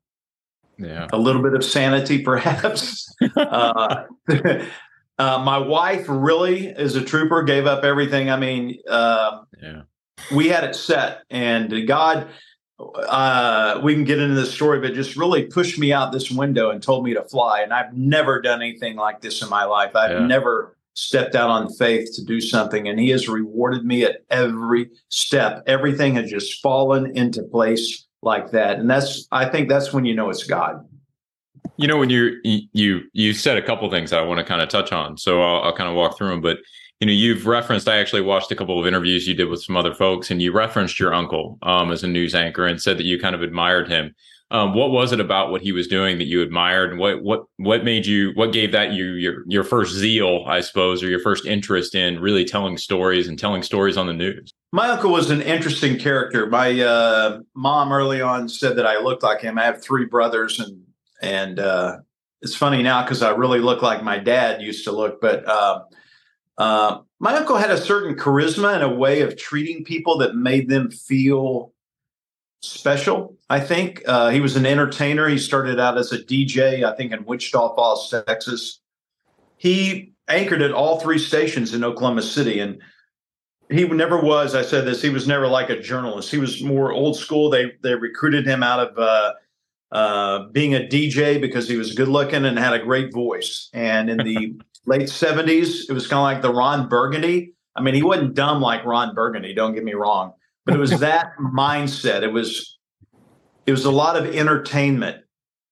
yeah, 0.77 1.07
a 1.11 1.17
little 1.17 1.41
bit 1.41 1.53
of 1.53 1.63
sanity, 1.63 2.21
perhaps. 2.21 3.13
uh, 3.35 4.03
uh, 5.17 5.39
my 5.39 5.57
wife 5.57 6.05
really 6.07 6.67
is 6.67 6.95
a 6.95 7.03
trooper, 7.03 7.43
gave 7.43 7.65
up 7.65 7.83
everything. 7.83 8.29
I 8.29 8.37
mean, 8.37 8.79
uh, 8.89 9.41
yeah. 9.61 9.81
we 10.33 10.49
had 10.49 10.63
it 10.63 10.75
set, 10.75 11.23
and 11.29 11.87
God, 11.87 12.27
uh, 12.79 13.79
we 13.83 13.93
can 13.93 14.03
get 14.03 14.19
into 14.19 14.35
this 14.35 14.53
story, 14.53 14.79
but 14.79 14.93
just 14.93 15.15
really 15.15 15.43
pushed 15.43 15.79
me 15.79 15.93
out 15.93 16.11
this 16.11 16.29
window 16.29 16.71
and 16.71 16.81
told 16.81 17.05
me 17.05 17.13
to 17.13 17.23
fly. 17.23 17.61
And 17.61 17.73
I've 17.73 17.93
never 17.93 18.41
done 18.41 18.61
anything 18.61 18.95
like 18.95 19.21
this 19.21 19.41
in 19.41 19.49
my 19.49 19.63
life. 19.65 19.95
I've 19.95 20.11
yeah. 20.11 20.27
never 20.27 20.77
stepped 20.93 21.35
out 21.35 21.49
on 21.49 21.71
faith 21.73 22.09
to 22.15 22.23
do 22.23 22.41
something, 22.41 22.87
and 22.87 22.99
He 22.99 23.09
has 23.09 23.27
rewarded 23.27 23.85
me 23.85 24.03
at 24.03 24.23
every 24.29 24.89
step. 25.09 25.63
Everything 25.67 26.15
has 26.15 26.29
just 26.29 26.61
fallen 26.61 27.15
into 27.17 27.43
place 27.43 28.05
like 28.25 28.51
that, 28.51 28.79
and 28.79 28.89
that's 28.89 29.27
I 29.31 29.45
think 29.45 29.69
that's 29.69 29.93
when 29.93 30.05
you 30.05 30.15
know 30.15 30.29
it's 30.29 30.43
God. 30.43 30.85
You 31.77 31.87
know, 31.87 31.97
when 31.97 32.09
you 32.09 32.39
you 32.43 33.03
you 33.13 33.33
said 33.33 33.57
a 33.57 33.61
couple 33.61 33.89
things 33.89 34.09
that 34.09 34.19
I 34.19 34.23
want 34.23 34.39
to 34.39 34.43
kind 34.43 34.61
of 34.61 34.69
touch 34.69 34.91
on, 34.91 35.17
so 35.17 35.41
I'll, 35.41 35.63
I'll 35.63 35.75
kind 35.75 35.89
of 35.89 35.95
walk 35.95 36.17
through 36.17 36.29
them. 36.29 36.41
But 36.41 36.57
you 36.99 37.07
know, 37.07 37.13
you've 37.13 37.45
referenced. 37.45 37.87
I 37.87 37.97
actually 37.97 38.21
watched 38.21 38.51
a 38.51 38.55
couple 38.55 38.79
of 38.79 38.87
interviews 38.87 39.27
you 39.27 39.33
did 39.33 39.49
with 39.49 39.61
some 39.61 39.77
other 39.77 39.93
folks, 39.93 40.31
and 40.31 40.41
you 40.41 40.51
referenced 40.51 40.99
your 40.99 41.13
uncle 41.13 41.57
um, 41.63 41.91
as 41.91 42.03
a 42.03 42.07
news 42.07 42.33
anchor 42.33 42.65
and 42.65 42.81
said 42.81 42.97
that 42.97 43.05
you 43.05 43.19
kind 43.19 43.35
of 43.35 43.41
admired 43.41 43.87
him. 43.87 44.15
Um, 44.51 44.75
what 44.75 44.91
was 44.91 45.11
it 45.11 45.19
about 45.19 45.49
what 45.49 45.63
he 45.63 45.71
was 45.71 45.87
doing 45.87 46.19
that 46.19 46.25
you 46.25 46.43
admired, 46.43 46.91
and 46.91 46.99
what 46.99 47.23
what 47.23 47.45
what 47.57 47.83
made 47.83 48.05
you 48.05 48.31
what 48.35 48.53
gave 48.53 48.71
that 48.73 48.93
you 48.93 49.13
your 49.13 49.43
your 49.47 49.63
first 49.63 49.93
zeal, 49.93 50.43
I 50.45 50.61
suppose, 50.61 51.01
or 51.01 51.09
your 51.09 51.19
first 51.19 51.47
interest 51.47 51.95
in 51.95 52.19
really 52.19 52.45
telling 52.45 52.77
stories 52.77 53.27
and 53.27 53.39
telling 53.39 53.63
stories 53.63 53.97
on 53.97 54.05
the 54.05 54.13
news? 54.13 54.53
My 54.71 54.89
uncle 54.89 55.11
was 55.11 55.31
an 55.31 55.41
interesting 55.41 55.97
character. 55.97 56.47
My 56.47 56.79
uh, 56.79 57.39
mom 57.55 57.91
early 57.91 58.21
on 58.21 58.47
said 58.47 58.75
that 58.75 58.85
I 58.85 58.99
looked 58.99 59.23
like 59.23 59.41
him. 59.41 59.57
I 59.57 59.63
have 59.63 59.81
three 59.81 60.05
brothers, 60.05 60.59
and 60.59 60.83
and 61.23 61.59
uh, 61.59 61.97
it's 62.43 62.55
funny 62.55 62.83
now 62.83 63.01
because 63.01 63.23
I 63.23 63.31
really 63.31 63.59
look 63.59 63.81
like 63.81 64.03
my 64.03 64.19
dad 64.19 64.61
used 64.61 64.83
to 64.83 64.91
look. 64.91 65.21
But 65.21 65.43
uh, 65.49 65.81
uh, 66.59 66.99
my 67.19 67.35
uncle 67.35 67.57
had 67.57 67.71
a 67.71 67.77
certain 67.77 68.15
charisma 68.15 68.75
and 68.75 68.83
a 68.83 68.89
way 68.89 69.21
of 69.21 69.37
treating 69.37 69.83
people 69.83 70.19
that 70.19 70.35
made 70.35 70.69
them 70.69 70.91
feel 70.91 71.73
special. 72.67 73.35
I 73.49 73.59
think 73.59 74.01
uh, 74.07 74.29
he 74.29 74.41
was 74.41 74.55
an 74.55 74.65
entertainer. 74.65 75.27
He 75.27 75.37
started 75.37 75.79
out 75.79 75.97
as 75.97 76.11
a 76.11 76.17
DJ, 76.17 76.83
I 76.83 76.95
think, 76.95 77.11
in 77.11 77.25
Wichita 77.25 77.75
Falls, 77.75 78.09
Texas. 78.09 78.79
He 79.57 80.13
anchored 80.27 80.61
at 80.61 80.71
all 80.71 80.99
three 80.99 81.19
stations 81.19 81.73
in 81.73 81.83
Oklahoma 81.83 82.21
City, 82.21 82.59
and 82.59 82.81
he 83.69 83.87
never 83.87 84.19
was. 84.19 84.55
I 84.55 84.61
said 84.61 84.85
this. 84.85 85.01
He 85.01 85.09
was 85.09 85.27
never 85.27 85.47
like 85.47 85.69
a 85.69 85.79
journalist. 85.79 86.31
He 86.31 86.37
was 86.37 86.61
more 86.61 86.91
old 86.91 87.17
school. 87.17 87.49
They 87.49 87.73
they 87.81 87.95
recruited 87.95 88.45
him 88.45 88.63
out 88.63 88.79
of 88.79 88.97
uh, 88.97 89.33
uh, 89.91 90.47
being 90.51 90.75
a 90.75 90.79
DJ 90.79 91.39
because 91.39 91.69
he 91.69 91.77
was 91.77 91.93
good 91.93 92.07
looking 92.07 92.45
and 92.45 92.59
had 92.59 92.73
a 92.73 92.83
great 92.83 93.13
voice. 93.13 93.69
And 93.73 94.09
in 94.09 94.17
the 94.17 94.59
late 94.85 95.07
70s, 95.09 95.89
it 95.89 95.93
was 95.93 96.07
kind 96.07 96.19
of 96.19 96.23
like 96.23 96.41
the 96.41 96.53
Ron 96.53 96.89
Burgundy. 96.89 97.53
I 97.75 97.81
mean, 97.81 97.93
he 97.93 98.03
wasn't 98.03 98.35
dumb 98.35 98.61
like 98.61 98.85
Ron 98.85 99.15
Burgundy, 99.15 99.53
don't 99.53 99.73
get 99.73 99.83
me 99.83 99.93
wrong, 99.93 100.33
but 100.65 100.75
it 100.75 100.79
was 100.79 100.99
that 100.99 101.33
mindset. 101.39 102.23
It 102.23 102.31
was 102.31 102.77
it 103.65 103.71
was 103.71 103.85
a 103.85 103.91
lot 103.91 104.15
of 104.15 104.25
entertainment. 104.35 105.23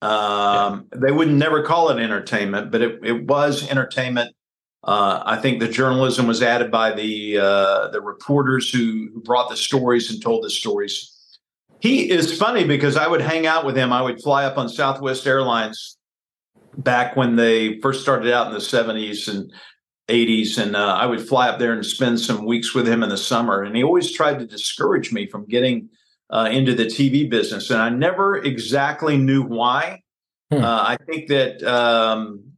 Um, 0.02 0.88
yeah. 0.92 1.00
They 1.02 1.12
would 1.12 1.30
never 1.30 1.64
call 1.64 1.90
it 1.90 2.02
entertainment, 2.02 2.72
but 2.72 2.82
it, 2.82 3.00
it 3.04 3.26
was 3.26 3.70
entertainment. 3.70 4.36
Uh, 4.84 5.24
I 5.26 5.38
think 5.38 5.62
the 5.62 5.70
journalism 5.70 6.28
was 6.28 6.42
added 6.42 6.70
by 6.70 6.92
the 6.92 7.38
uh, 7.38 7.88
the 7.90 8.02
reporters 8.02 8.70
who, 8.70 9.10
who 9.14 9.22
brought 9.22 9.50
the 9.50 9.56
stories 9.56 10.12
and 10.12 10.22
told 10.22 10.44
the 10.44 10.50
stories 10.50 11.14
he 11.84 12.10
is 12.10 12.38
funny 12.38 12.64
because 12.64 12.96
I 12.96 13.10
would 13.10 13.20
hang 13.20 13.46
out 13.46 13.66
with 13.66 13.76
him. 13.76 13.92
I 13.92 14.02
would 14.02 14.22
fly 14.22 14.46
up 14.46 14.58
on 14.58 14.70
Southwest 14.70 15.28
Airlines 15.28 15.98
back 16.78 17.18
when 17.18 17.36
they 17.36 17.82
first 17.82 18.02
started 18.02 18.34
out 18.34 18.48
in 18.48 18.54
the 18.54 18.60
70s 18.60 19.28
and 19.28 19.52
80s. 20.10 20.58
And 20.58 20.76
uh, 20.76 20.96
I 20.96 21.06
would 21.06 21.26
fly 21.26 21.50
up 21.50 21.60
there 21.60 21.74
and 21.74 21.86
spend 21.86 22.20
some 22.20 22.46
weeks 22.46 22.74
with 22.74 22.88
him 22.88 23.04
in 23.04 23.10
the 23.10 23.18
summer. 23.18 23.64
And 23.64 23.76
he 23.76 23.84
always 23.84 24.12
tried 24.12 24.40
to 24.40 24.46
discourage 24.46 25.12
me 25.12 25.28
from 25.28 25.46
getting 25.46 25.90
uh, 26.30 26.50
into 26.52 26.74
the 26.74 26.86
TV 26.86 27.30
business. 27.30 27.70
And 27.70 27.82
I 27.82 27.90
never 27.90 28.38
exactly 28.38 29.18
knew 29.18 29.44
why. 29.44 30.02
Hmm. 30.52 30.64
Uh, 30.64 30.84
I 30.84 30.98
think 31.06 31.30
that 31.30 31.64
um, 31.64 32.54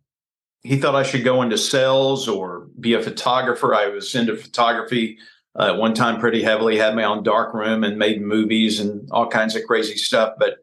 he 0.63 0.77
thought 0.77 0.95
I 0.95 1.03
should 1.03 1.23
go 1.23 1.41
into 1.41 1.57
sales 1.57 2.27
or 2.27 2.67
be 2.79 2.93
a 2.93 3.01
photographer. 3.01 3.75
I 3.75 3.87
was 3.87 4.15
into 4.15 4.35
photography 4.35 5.17
uh, 5.57 5.73
at 5.73 5.77
one 5.77 5.93
time 5.93 6.19
pretty 6.19 6.41
heavily, 6.41 6.77
had 6.77 6.95
my 6.95 7.03
own 7.03 7.23
dark 7.23 7.53
room 7.53 7.83
and 7.83 7.97
made 7.97 8.21
movies 8.21 8.79
and 8.79 9.07
all 9.11 9.27
kinds 9.27 9.55
of 9.55 9.63
crazy 9.65 9.95
stuff. 9.95 10.33
But 10.39 10.55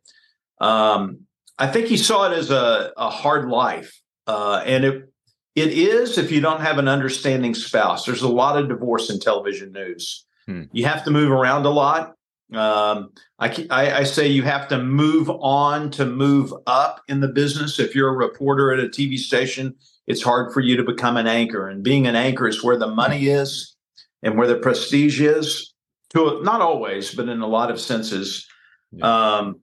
um, 0.64 1.20
I 1.58 1.68
think 1.68 1.86
he 1.86 1.96
saw 1.96 2.30
it 2.30 2.36
as 2.36 2.50
a, 2.50 2.92
a 2.96 3.10
hard 3.10 3.48
life. 3.48 4.00
Uh, 4.26 4.62
and 4.64 4.84
it, 4.84 5.11
it 5.54 5.70
is 5.70 6.18
if 6.18 6.30
you 6.30 6.40
don't 6.40 6.60
have 6.60 6.78
an 6.78 6.88
understanding 6.88 7.54
spouse. 7.54 8.04
There's 8.04 8.22
a 8.22 8.28
lot 8.28 8.56
of 8.56 8.68
divorce 8.68 9.10
in 9.10 9.20
television 9.20 9.72
news. 9.72 10.24
Hmm. 10.46 10.64
You 10.72 10.84
have 10.86 11.04
to 11.04 11.10
move 11.10 11.30
around 11.30 11.66
a 11.66 11.70
lot. 11.70 12.14
Um, 12.52 13.12
I, 13.38 13.66
I, 13.70 13.92
I, 14.00 14.02
say 14.02 14.26
you 14.26 14.42
have 14.42 14.68
to 14.68 14.78
move 14.78 15.30
on 15.30 15.90
to 15.92 16.04
move 16.04 16.52
up 16.66 17.00
in 17.08 17.20
the 17.20 17.28
business. 17.28 17.78
If 17.78 17.94
you're 17.94 18.10
a 18.10 18.16
reporter 18.16 18.72
at 18.72 18.78
a 18.78 18.88
TV 18.88 19.16
station, 19.16 19.74
it's 20.06 20.22
hard 20.22 20.52
for 20.52 20.60
you 20.60 20.76
to 20.76 20.82
become 20.82 21.16
an 21.16 21.26
anchor. 21.26 21.66
And 21.66 21.82
being 21.82 22.06
an 22.06 22.14
anchor 22.14 22.46
is 22.46 22.62
where 22.62 22.76
the 22.76 22.88
money 22.88 23.28
is 23.28 23.74
and 24.22 24.36
where 24.36 24.46
the 24.46 24.56
prestige 24.56 25.18
is. 25.20 25.72
To 26.10 26.42
not 26.42 26.60
always, 26.60 27.14
but 27.14 27.30
in 27.30 27.40
a 27.40 27.46
lot 27.46 27.70
of 27.70 27.80
senses. 27.80 28.46
Yeah. 28.90 29.38
Um, 29.38 29.60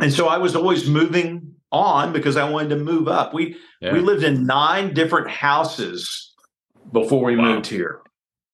and 0.00 0.12
so 0.12 0.26
I 0.26 0.38
was 0.38 0.56
always 0.56 0.88
moving 0.88 1.45
on 1.76 2.12
because 2.12 2.36
I 2.36 2.48
wanted 2.48 2.70
to 2.70 2.76
move 2.76 3.08
up. 3.08 3.34
We 3.34 3.56
yeah. 3.80 3.92
we 3.92 4.00
lived 4.00 4.24
in 4.24 4.46
nine 4.46 4.94
different 4.94 5.28
houses 5.28 6.34
before 6.92 7.24
we 7.24 7.36
wow. 7.36 7.44
moved 7.44 7.66
here. 7.66 8.00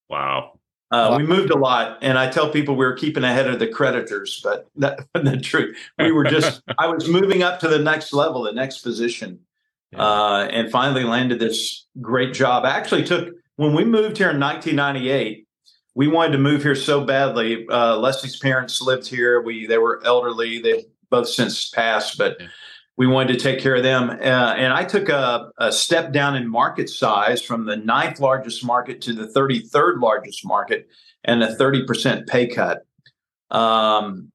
Wow. 0.08 0.52
Uh, 0.90 1.16
we 1.16 1.22
moved 1.22 1.50
a 1.50 1.56
lot, 1.56 1.96
and 2.02 2.18
I 2.18 2.30
tell 2.30 2.50
people 2.50 2.76
we 2.76 2.84
were 2.84 2.92
keeping 2.92 3.24
ahead 3.24 3.48
of 3.48 3.58
the 3.58 3.66
creditors, 3.66 4.42
but 4.44 4.68
that's 4.76 5.02
the 5.14 5.40
truth. 5.40 5.74
We 5.98 6.12
were 6.12 6.24
just, 6.24 6.62
I 6.78 6.86
was 6.86 7.08
moving 7.08 7.42
up 7.42 7.60
to 7.60 7.68
the 7.68 7.78
next 7.78 8.12
level, 8.12 8.42
the 8.42 8.52
next 8.52 8.82
position, 8.82 9.40
yeah. 9.90 10.02
uh, 10.02 10.48
and 10.52 10.70
finally 10.70 11.04
landed 11.04 11.38
this 11.38 11.86
great 12.02 12.34
job. 12.34 12.66
I 12.66 12.76
actually 12.76 13.04
took, 13.04 13.30
when 13.56 13.74
we 13.74 13.86
moved 13.86 14.18
here 14.18 14.30
in 14.30 14.38
1998, 14.38 15.46
we 15.94 16.08
wanted 16.08 16.32
to 16.32 16.38
move 16.38 16.62
here 16.62 16.74
so 16.74 17.04
badly. 17.04 17.66
Uh, 17.68 17.96
Leslie's 17.96 18.38
parents 18.38 18.82
lived 18.82 19.06
here. 19.06 19.40
We 19.40 19.66
They 19.66 19.78
were 19.78 20.02
elderly, 20.04 20.60
they 20.60 20.84
both 21.08 21.28
since 21.28 21.70
passed, 21.70 22.18
but 22.18 22.36
yeah 22.38 22.48
we 23.02 23.08
wanted 23.08 23.36
to 23.36 23.40
take 23.40 23.58
care 23.58 23.74
of 23.74 23.82
them. 23.82 24.10
Uh, 24.10 24.54
and 24.56 24.72
I 24.72 24.84
took 24.84 25.08
a, 25.08 25.50
a, 25.58 25.72
step 25.72 26.12
down 26.12 26.36
in 26.36 26.48
market 26.48 26.88
size 26.88 27.42
from 27.42 27.66
the 27.66 27.76
ninth 27.76 28.20
largest 28.20 28.64
market 28.64 29.00
to 29.00 29.12
the 29.12 29.26
33rd 29.26 30.00
largest 30.00 30.46
market 30.46 30.86
and 31.24 31.42
a 31.42 31.56
30% 31.56 32.28
pay 32.28 32.46
cut, 32.46 32.86
um, 33.50 34.30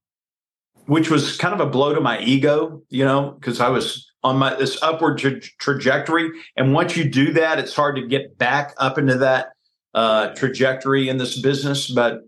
which 0.86 1.10
was 1.10 1.38
kind 1.38 1.54
of 1.54 1.62
a 1.62 1.66
blow 1.66 1.96
to 1.96 2.02
my 2.02 2.20
ego, 2.20 2.82
you 2.90 3.06
know, 3.06 3.32
because 3.40 3.62
I 3.62 3.70
was 3.70 4.12
on 4.22 4.36
my 4.38 4.54
this 4.56 4.78
upward 4.84 5.18
tra- 5.18 5.40
trajectory. 5.40 6.30
And 6.58 6.74
once 6.74 6.98
you 6.98 7.10
do 7.10 7.32
that, 7.34 7.60
it's 7.60 7.74
hard 7.74 7.96
to 7.96 8.06
get 8.06 8.38
back 8.38 8.74
up 8.80 8.98
into 8.98 9.18
that 9.20 9.54
uh, 9.94 10.34
trajectory 10.36 11.08
in 11.08 11.16
this 11.16 11.40
business. 11.40 11.90
But 11.90 12.20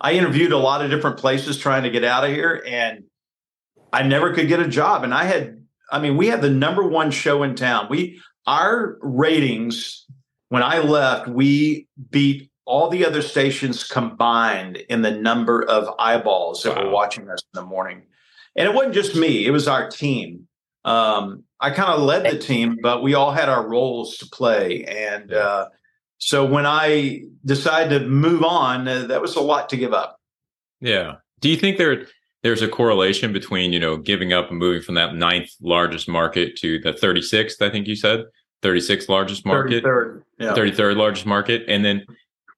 I 0.00 0.14
interviewed 0.14 0.50
a 0.50 0.58
lot 0.58 0.84
of 0.84 0.90
different 0.90 1.16
places 1.16 1.58
trying 1.58 1.84
to 1.84 1.90
get 1.90 2.02
out 2.02 2.24
of 2.24 2.30
here. 2.30 2.60
And 2.66 3.04
I 3.92 4.02
never 4.02 4.32
could 4.32 4.48
get 4.48 4.60
a 4.60 4.68
job. 4.68 5.04
And 5.04 5.14
I 5.14 5.24
had, 5.24 5.62
I 5.90 5.98
mean, 5.98 6.16
we 6.16 6.28
had 6.28 6.42
the 6.42 6.50
number 6.50 6.86
one 6.86 7.10
show 7.10 7.42
in 7.42 7.54
town. 7.54 7.86
We, 7.90 8.20
our 8.46 8.98
ratings, 9.00 10.04
when 10.48 10.62
I 10.62 10.78
left, 10.78 11.28
we 11.28 11.86
beat 12.10 12.50
all 12.64 12.90
the 12.90 13.06
other 13.06 13.22
stations 13.22 13.84
combined 13.84 14.76
in 14.76 15.02
the 15.02 15.10
number 15.10 15.62
of 15.62 15.88
eyeballs 15.98 16.62
that 16.62 16.76
wow. 16.76 16.84
were 16.84 16.90
watching 16.90 17.28
us 17.30 17.40
in 17.54 17.60
the 17.60 17.66
morning. 17.66 18.02
And 18.56 18.68
it 18.68 18.74
wasn't 18.74 18.94
just 18.94 19.16
me, 19.16 19.46
it 19.46 19.50
was 19.50 19.68
our 19.68 19.88
team. 19.88 20.48
Um, 20.84 21.44
I 21.60 21.70
kind 21.70 21.90
of 21.90 22.02
led 22.02 22.24
the 22.30 22.38
team, 22.38 22.78
but 22.82 23.02
we 23.02 23.14
all 23.14 23.32
had 23.32 23.48
our 23.48 23.66
roles 23.66 24.16
to 24.18 24.26
play. 24.26 24.84
And 24.84 25.32
uh, 25.32 25.68
so 26.18 26.44
when 26.44 26.66
I 26.66 27.22
decided 27.44 28.00
to 28.00 28.06
move 28.06 28.44
on, 28.44 28.86
uh, 28.86 29.06
that 29.06 29.20
was 29.20 29.36
a 29.36 29.40
lot 29.40 29.68
to 29.70 29.76
give 29.76 29.92
up. 29.92 30.20
Yeah. 30.80 31.16
Do 31.40 31.48
you 31.48 31.56
think 31.56 31.78
there 31.78 32.06
there's 32.42 32.62
a 32.62 32.68
correlation 32.68 33.32
between 33.32 33.72
you 33.72 33.80
know 33.80 33.96
giving 33.96 34.32
up 34.32 34.50
and 34.50 34.58
moving 34.58 34.82
from 34.82 34.94
that 34.94 35.14
ninth 35.14 35.50
largest 35.60 36.08
market 36.08 36.56
to 36.56 36.78
the 36.80 36.92
36th 36.92 37.60
i 37.60 37.70
think 37.70 37.86
you 37.86 37.96
said 37.96 38.24
36th 38.62 39.08
largest 39.08 39.46
market. 39.46 39.84
33rd, 39.84 40.22
yeah. 40.40 40.52
33rd 40.52 40.96
largest 40.96 41.26
market. 41.26 41.64
And 41.68 41.84
then 41.84 42.04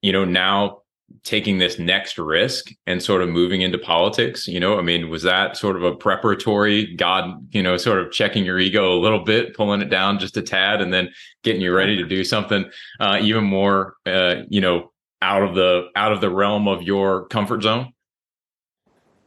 you 0.02 0.12
know 0.12 0.24
now 0.24 0.78
taking 1.24 1.58
this 1.58 1.78
next 1.78 2.18
risk 2.18 2.70
and 2.86 3.02
sort 3.02 3.20
of 3.20 3.28
moving 3.28 3.62
into 3.62 3.76
politics 3.76 4.46
you 4.46 4.60
know 4.60 4.78
i 4.78 4.82
mean 4.82 5.10
was 5.10 5.24
that 5.24 5.56
sort 5.56 5.74
of 5.74 5.82
a 5.82 5.92
preparatory 5.92 6.94
god 6.94 7.34
you 7.52 7.62
know 7.64 7.76
sort 7.76 7.98
of 7.98 8.12
checking 8.12 8.44
your 8.44 8.60
ego 8.60 8.92
a 8.92 9.00
little 9.00 9.24
bit 9.24 9.52
pulling 9.56 9.82
it 9.82 9.90
down 9.90 10.20
just 10.20 10.36
a 10.36 10.42
tad 10.42 10.80
and 10.80 10.94
then 10.94 11.10
getting 11.42 11.60
you 11.60 11.74
ready 11.74 11.96
to 11.96 12.06
do 12.06 12.22
something 12.22 12.64
uh, 13.00 13.18
even 13.20 13.42
more 13.42 13.94
uh, 14.06 14.36
you 14.48 14.60
know 14.60 14.92
out 15.20 15.42
of 15.42 15.56
the 15.56 15.88
out 15.96 16.12
of 16.12 16.20
the 16.20 16.30
realm 16.30 16.68
of 16.68 16.80
your 16.80 17.26
comfort 17.26 17.64
zone 17.64 17.92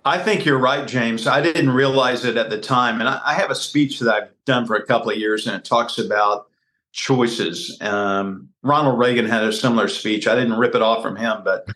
I 0.06 0.18
think 0.20 0.46
you're 0.46 0.58
right, 0.60 0.88
James. 0.88 1.28
I 1.28 1.42
didn't 1.42 1.70
realize 1.70 2.26
it 2.26 2.36
at 2.36 2.50
the 2.50 2.60
time. 2.60 3.00
And 3.00 3.08
I, 3.08 3.22
I, 3.26 3.34
have 3.36 3.52
a 3.52 3.56
speech 3.56 4.00
that 4.00 4.14
I've 4.14 4.30
done 4.46 4.66
for 4.66 4.76
a 4.76 4.86
couple 4.86 5.10
of 5.10 5.18
years, 5.18 5.48
and 5.48 5.56
it 5.56 5.64
talks 5.64 5.98
about 5.98 6.48
choices. 6.92 7.78
Um, 7.82 8.50
Ronald 8.62 9.00
Reagan 9.00 9.26
had 9.26 9.44
a 9.44 9.54
similar 9.54 9.88
speech. 9.88 10.28
I 10.28 10.36
didn't 10.36 10.58
rip 10.58 10.76
it 10.76 10.82
off 10.82 11.02
from 11.02 11.16
him, 11.16 11.42
but 11.44 11.68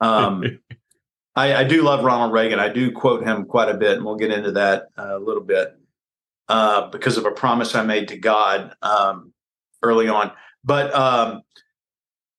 um, 0.00 0.60
I, 1.36 1.56
I, 1.56 1.64
do 1.64 1.82
love 1.82 2.04
Ronald 2.04 2.32
Reagan. 2.32 2.58
I 2.58 2.68
do 2.68 2.90
quote 2.90 3.22
him 3.22 3.44
quite 3.44 3.68
a 3.68 3.74
bit, 3.74 3.96
and 3.96 4.04
we'll 4.04 4.16
get 4.16 4.32
into 4.32 4.52
that 4.52 4.86
uh, 4.96 5.16
a 5.16 5.18
little 5.18 5.42
bit 5.42 5.78
uh, 6.48 6.88
because 6.88 7.18
of 7.18 7.26
a 7.26 7.30
promise 7.30 7.74
I 7.74 7.82
made 7.82 8.08
to 8.08 8.16
God 8.16 8.74
um, 8.82 9.32
early 9.82 10.08
on. 10.08 10.32
But 10.64 10.94
um, 10.94 11.42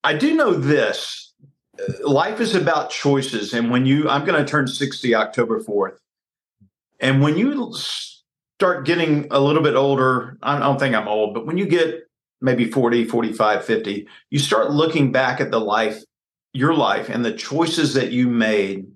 I 0.03 0.13
do 0.13 0.35
know 0.35 0.53
this 0.53 1.28
life 2.03 2.39
is 2.39 2.55
about 2.55 2.89
choices. 2.89 3.53
And 3.53 3.71
when 3.71 3.85
you, 3.85 4.09
I'm 4.09 4.25
going 4.25 4.43
to 4.43 4.49
turn 4.49 4.67
60 4.67 5.15
October 5.15 5.59
4th. 5.59 5.97
And 6.99 7.21
when 7.21 7.37
you 7.37 7.73
start 8.57 8.85
getting 8.85 9.27
a 9.31 9.39
little 9.39 9.63
bit 9.63 9.75
older, 9.75 10.37
I 10.43 10.59
don't 10.59 10.79
think 10.79 10.95
I'm 10.95 11.07
old, 11.07 11.33
but 11.33 11.45
when 11.45 11.57
you 11.57 11.65
get 11.65 12.03
maybe 12.41 12.69
40, 12.69 13.05
45, 13.05 13.65
50, 13.65 14.07
you 14.29 14.39
start 14.39 14.71
looking 14.71 15.11
back 15.11 15.39
at 15.39 15.51
the 15.51 15.59
life, 15.59 16.03
your 16.53 16.73
life, 16.73 17.09
and 17.09 17.23
the 17.23 17.33
choices 17.33 17.93
that 17.93 18.11
you 18.11 18.27
made 18.27 18.87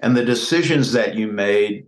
and 0.00 0.16
the 0.16 0.24
decisions 0.24 0.92
that 0.92 1.14
you 1.14 1.28
made, 1.28 1.86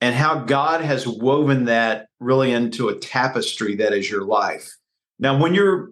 and 0.00 0.14
how 0.14 0.38
God 0.38 0.80
has 0.80 1.06
woven 1.06 1.66
that 1.66 2.06
really 2.18 2.52
into 2.52 2.88
a 2.88 2.98
tapestry 2.98 3.76
that 3.76 3.92
is 3.92 4.10
your 4.10 4.24
life. 4.24 4.76
Now, 5.18 5.38
when 5.38 5.54
you're 5.54 5.90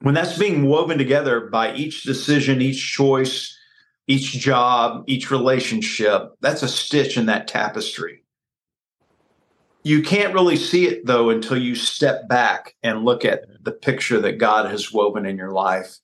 when 0.00 0.14
that's 0.14 0.38
being 0.38 0.66
woven 0.66 0.98
together 0.98 1.48
by 1.48 1.74
each 1.74 2.02
decision, 2.02 2.60
each 2.60 2.92
choice, 2.92 3.56
each 4.06 4.32
job, 4.32 5.04
each 5.06 5.30
relationship, 5.30 6.32
that's 6.40 6.62
a 6.62 6.68
stitch 6.68 7.16
in 7.16 7.26
that 7.26 7.48
tapestry. 7.48 8.22
You 9.82 10.02
can't 10.02 10.34
really 10.34 10.56
see 10.56 10.86
it 10.86 11.06
though 11.06 11.30
until 11.30 11.56
you 11.56 11.74
step 11.74 12.28
back 12.28 12.74
and 12.82 13.04
look 13.04 13.24
at 13.24 13.42
the 13.62 13.72
picture 13.72 14.20
that 14.20 14.38
God 14.38 14.70
has 14.70 14.92
woven 14.92 15.26
in 15.26 15.36
your 15.36 15.52
life. 15.52 15.96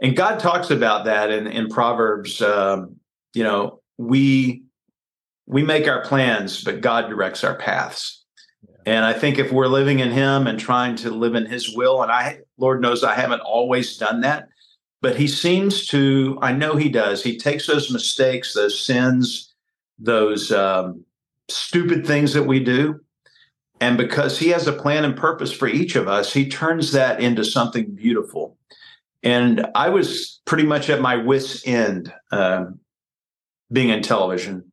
And 0.00 0.14
God 0.14 0.38
talks 0.38 0.70
about 0.70 1.06
that 1.06 1.30
in, 1.30 1.46
in 1.46 1.68
Proverbs. 1.68 2.42
Um, 2.42 2.96
you 3.32 3.42
know, 3.42 3.80
we 3.96 4.62
we 5.46 5.62
make 5.62 5.88
our 5.88 6.04
plans, 6.04 6.62
but 6.62 6.80
God 6.80 7.08
directs 7.08 7.44
our 7.44 7.56
paths. 7.56 8.24
And 8.84 9.04
I 9.04 9.12
think 9.12 9.38
if 9.38 9.50
we're 9.50 9.68
living 9.68 10.00
in 10.00 10.10
Him 10.10 10.46
and 10.46 10.58
trying 10.58 10.96
to 10.96 11.10
live 11.10 11.34
in 11.34 11.46
His 11.46 11.74
will, 11.74 12.02
and 12.02 12.12
I, 12.12 12.40
Lord 12.58 12.80
knows 12.80 13.04
I 13.04 13.14
haven't 13.14 13.40
always 13.40 13.96
done 13.96 14.20
that, 14.22 14.48
but 15.00 15.16
He 15.16 15.26
seems 15.26 15.86
to, 15.88 16.38
I 16.42 16.52
know 16.52 16.76
He 16.76 16.88
does. 16.88 17.22
He 17.22 17.38
takes 17.38 17.66
those 17.66 17.90
mistakes, 17.90 18.54
those 18.54 18.78
sins, 18.78 19.54
those 19.98 20.52
um, 20.52 21.04
stupid 21.48 22.06
things 22.06 22.32
that 22.34 22.44
we 22.44 22.60
do. 22.60 23.00
And 23.80 23.98
because 23.98 24.38
He 24.38 24.48
has 24.48 24.66
a 24.66 24.72
plan 24.72 25.04
and 25.04 25.16
purpose 25.16 25.52
for 25.52 25.68
each 25.68 25.96
of 25.96 26.08
us, 26.08 26.32
He 26.32 26.48
turns 26.48 26.92
that 26.92 27.20
into 27.20 27.44
something 27.44 27.94
beautiful. 27.94 28.56
And 29.22 29.66
I 29.74 29.88
was 29.88 30.40
pretty 30.44 30.64
much 30.64 30.88
at 30.88 31.00
my 31.00 31.16
wits' 31.16 31.66
end 31.66 32.12
uh, 32.30 32.66
being 33.72 33.88
in 33.88 34.02
television 34.02 34.70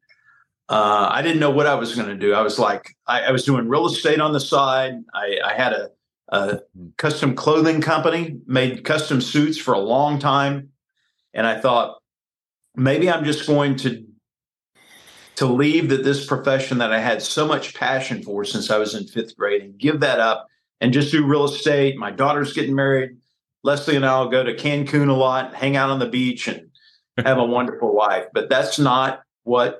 uh, 0.70 1.10
I 1.12 1.22
didn't 1.22 1.40
know 1.40 1.52
what 1.52 1.68
I 1.68 1.76
was 1.76 1.94
going 1.94 2.08
to 2.08 2.16
do. 2.16 2.34
I 2.34 2.42
was 2.42 2.58
like, 2.58 2.96
I, 3.08 3.24
I, 3.24 3.32
was 3.32 3.44
doing 3.44 3.68
real 3.68 3.86
estate 3.86 4.20
on 4.20 4.32
the 4.32 4.40
side. 4.40 4.94
I, 5.14 5.38
I 5.46 5.54
had 5.54 5.74
a, 5.74 5.90
a, 6.34 6.60
custom 6.98 7.36
clothing 7.36 7.80
company, 7.80 8.38
made 8.48 8.84
custom 8.84 9.22
suits 9.22 9.58
for 9.58 9.74
a 9.74 9.80
long 9.80 10.20
time, 10.20 10.70
and 11.34 11.46
I 11.46 11.60
thought 11.60 12.00
maybe 12.76 13.10
I'm 13.10 13.24
just 13.24 13.48
going 13.48 13.76
to 13.78 14.04
to 15.36 15.46
leave 15.48 15.90
that 15.90 16.04
this 16.04 16.26
profession 16.28 16.78
that 16.78 16.94
I 16.94 17.00
had 17.00 17.22
so 17.22 17.48
much 17.48 17.74
passion 17.74 18.22
for 18.22 18.46
since 18.46 18.70
I 18.70 18.78
was 18.78 18.94
in 18.94 19.08
fifth 19.08 19.36
grade 19.36 19.64
and 19.64 19.78
give 19.78 20.00
that 20.02 20.20
up 20.20 20.48
and 20.80 20.94
just 20.94 21.12
do 21.12 21.26
real 21.26 21.46
estate. 21.46 21.98
My 21.98 22.12
daughter's 22.12 22.54
getting 22.54 22.76
married. 22.76 23.18
Leslie 23.64 23.96
and 23.96 24.06
I'll 24.06 24.30
go 24.30 24.44
to 24.44 24.54
Cancun 24.54 25.10
a 25.10 25.14
lot, 25.14 25.56
hang 25.56 25.76
out 25.76 25.90
on 25.90 25.98
the 25.98 26.10
beach, 26.10 26.48
and 26.48 26.70
have 27.18 27.40
a 27.40 27.46
wonderful 27.58 27.96
life. 27.96 28.26
But 28.32 28.50
that's 28.50 28.78
not 28.78 29.24
what 29.44 29.80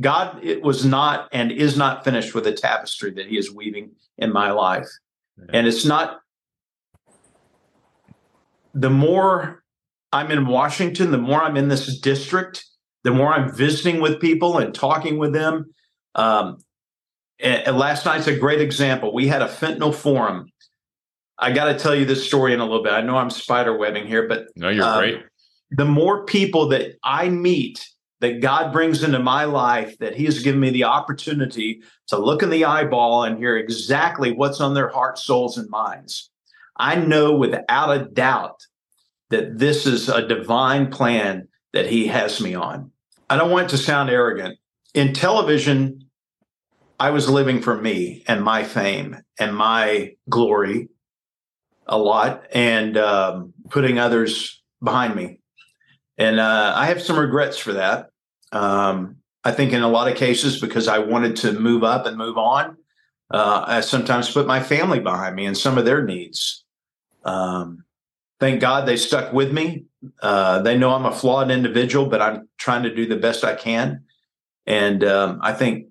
God 0.00 0.38
it 0.44 0.62
was 0.62 0.84
not 0.84 1.28
and 1.32 1.50
is 1.50 1.76
not 1.76 2.04
finished 2.04 2.34
with 2.34 2.44
the 2.44 2.52
tapestry 2.52 3.10
that 3.12 3.26
He 3.26 3.36
is 3.36 3.52
weaving 3.52 3.92
in 4.18 4.32
my 4.32 4.52
life. 4.52 4.88
And 5.52 5.66
it's 5.66 5.84
not 5.84 6.20
the 8.72 8.90
more 8.90 9.62
I'm 10.12 10.30
in 10.30 10.46
Washington, 10.46 11.10
the 11.10 11.18
more 11.18 11.42
I'm 11.42 11.56
in 11.56 11.68
this 11.68 11.98
district, 12.00 12.64
the 13.02 13.10
more 13.10 13.32
I'm 13.32 13.54
visiting 13.54 14.00
with 14.00 14.20
people 14.20 14.58
and 14.58 14.74
talking 14.74 15.18
with 15.18 15.32
them. 15.32 15.72
Um, 16.14 16.58
and, 17.40 17.66
and 17.66 17.78
last 17.78 18.04
night's 18.06 18.26
a 18.26 18.36
great 18.36 18.60
example. 18.60 19.12
We 19.12 19.26
had 19.26 19.42
a 19.42 19.48
fentanyl 19.48 19.94
forum. 19.94 20.50
I 21.38 21.52
got 21.52 21.64
to 21.64 21.78
tell 21.78 21.94
you 21.94 22.04
this 22.04 22.24
story 22.24 22.54
in 22.54 22.60
a 22.60 22.64
little 22.64 22.82
bit. 22.82 22.92
I 22.92 23.00
know 23.00 23.16
I'm 23.16 23.30
spider 23.30 23.76
webbing 23.76 24.06
here, 24.06 24.28
but 24.28 24.46
no, 24.56 24.68
you're 24.68 24.84
um, 24.84 24.98
great. 24.98 25.22
The 25.72 25.84
more 25.84 26.24
people 26.24 26.68
that 26.68 26.94
I 27.02 27.28
meet 27.28 27.84
that 28.24 28.40
God 28.40 28.72
brings 28.72 29.02
into 29.02 29.18
my 29.18 29.44
life, 29.44 29.98
that 29.98 30.16
He 30.16 30.24
has 30.24 30.42
given 30.42 30.58
me 30.58 30.70
the 30.70 30.84
opportunity 30.84 31.82
to 32.06 32.16
look 32.16 32.42
in 32.42 32.48
the 32.48 32.64
eyeball 32.64 33.24
and 33.24 33.36
hear 33.36 33.58
exactly 33.58 34.32
what's 34.32 34.62
on 34.62 34.72
their 34.72 34.88
hearts, 34.88 35.24
souls, 35.24 35.58
and 35.58 35.68
minds. 35.68 36.30
I 36.74 36.94
know 36.96 37.36
without 37.36 37.90
a 37.90 38.06
doubt 38.06 38.62
that 39.28 39.58
this 39.58 39.84
is 39.84 40.08
a 40.08 40.26
divine 40.26 40.90
plan 40.90 41.48
that 41.74 41.84
He 41.84 42.06
has 42.06 42.40
me 42.40 42.54
on. 42.54 42.92
I 43.28 43.36
don't 43.36 43.50
want 43.50 43.68
to 43.70 43.78
sound 43.78 44.08
arrogant. 44.08 44.58
In 44.94 45.12
television, 45.12 46.08
I 46.98 47.10
was 47.10 47.28
living 47.28 47.60
for 47.60 47.76
me 47.76 48.24
and 48.26 48.42
my 48.42 48.64
fame 48.64 49.18
and 49.38 49.54
my 49.54 50.14
glory 50.30 50.88
a 51.86 51.98
lot 51.98 52.44
and 52.54 52.96
um, 52.96 53.52
putting 53.68 53.98
others 53.98 54.62
behind 54.82 55.14
me. 55.14 55.40
And 56.16 56.40
uh, 56.40 56.72
I 56.74 56.86
have 56.86 57.02
some 57.02 57.18
regrets 57.18 57.58
for 57.58 57.74
that. 57.74 58.08
Um, 58.54 59.16
I 59.42 59.52
think 59.52 59.72
in 59.72 59.82
a 59.82 59.88
lot 59.88 60.10
of 60.10 60.16
cases, 60.16 60.60
because 60.60 60.88
I 60.88 60.98
wanted 61.00 61.36
to 61.36 61.52
move 61.52 61.84
up 61.84 62.06
and 62.06 62.16
move 62.16 62.38
on, 62.38 62.76
uh, 63.30 63.64
I 63.66 63.80
sometimes 63.80 64.30
put 64.30 64.46
my 64.46 64.62
family 64.62 65.00
behind 65.00 65.36
me 65.36 65.44
and 65.44 65.58
some 65.58 65.76
of 65.76 65.84
their 65.84 66.02
needs. 66.02 66.64
Um, 67.24 67.84
thank 68.40 68.60
God 68.60 68.86
they 68.86 68.96
stuck 68.96 69.32
with 69.32 69.52
me. 69.52 69.84
Uh, 70.22 70.62
they 70.62 70.78
know 70.78 70.94
I'm 70.94 71.04
a 71.04 71.12
flawed 71.12 71.50
individual, 71.50 72.06
but 72.06 72.22
I'm 72.22 72.48
trying 72.56 72.84
to 72.84 72.94
do 72.94 73.06
the 73.06 73.16
best 73.16 73.44
I 73.44 73.54
can. 73.54 74.04
And 74.66 75.04
um, 75.04 75.40
I 75.42 75.52
think 75.52 75.88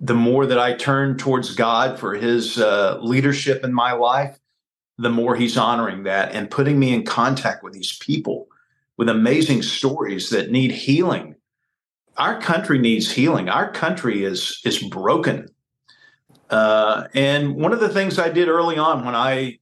the 0.00 0.14
more 0.14 0.46
that 0.46 0.58
I 0.58 0.74
turn 0.74 1.16
towards 1.16 1.54
God 1.54 1.98
for 1.98 2.14
his 2.14 2.58
uh, 2.58 2.98
leadership 3.00 3.64
in 3.64 3.72
my 3.72 3.92
life, 3.92 4.38
the 4.98 5.10
more 5.10 5.34
he's 5.34 5.56
honoring 5.56 6.02
that 6.04 6.32
and 6.32 6.50
putting 6.50 6.78
me 6.78 6.92
in 6.92 7.04
contact 7.04 7.64
with 7.64 7.72
these 7.72 7.96
people 7.98 8.48
with 8.96 9.08
amazing 9.08 9.62
stories 9.62 10.28
that 10.30 10.50
need 10.50 10.70
healing. 10.70 11.36
Our 12.16 12.40
country 12.40 12.78
needs 12.78 13.10
healing. 13.10 13.48
Our 13.48 13.70
country 13.70 14.24
is 14.24 14.60
is 14.64 14.82
broken. 14.82 15.48
Uh, 16.50 17.04
and 17.14 17.54
one 17.54 17.72
of 17.72 17.80
the 17.80 17.88
things 17.88 18.18
I 18.18 18.28
did 18.28 18.48
early 18.48 18.76
on 18.76 19.04
when 19.04 19.14
I 19.14 19.58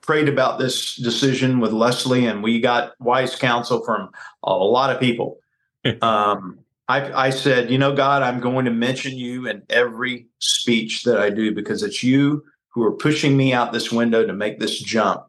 prayed 0.00 0.28
about 0.28 0.58
this 0.58 0.96
decision 0.96 1.60
with 1.60 1.72
Leslie, 1.72 2.26
and 2.26 2.42
we 2.42 2.60
got 2.60 2.94
wise 3.00 3.36
counsel 3.36 3.84
from 3.84 4.10
a 4.42 4.54
lot 4.54 4.90
of 4.90 4.98
people. 4.98 5.38
um, 6.02 6.58
I, 6.88 7.26
I 7.26 7.30
said, 7.30 7.70
you 7.70 7.78
know, 7.78 7.94
God, 7.94 8.22
I'm 8.22 8.40
going 8.40 8.64
to 8.64 8.72
mention 8.72 9.16
you 9.16 9.46
in 9.46 9.62
every 9.70 10.26
speech 10.40 11.04
that 11.04 11.20
I 11.20 11.30
do 11.30 11.54
because 11.54 11.84
it's 11.84 12.02
you 12.02 12.44
who 12.70 12.82
are 12.82 12.92
pushing 12.92 13.36
me 13.36 13.52
out 13.52 13.72
this 13.72 13.92
window 13.92 14.26
to 14.26 14.32
make 14.32 14.58
this 14.58 14.80
jump. 14.80 15.24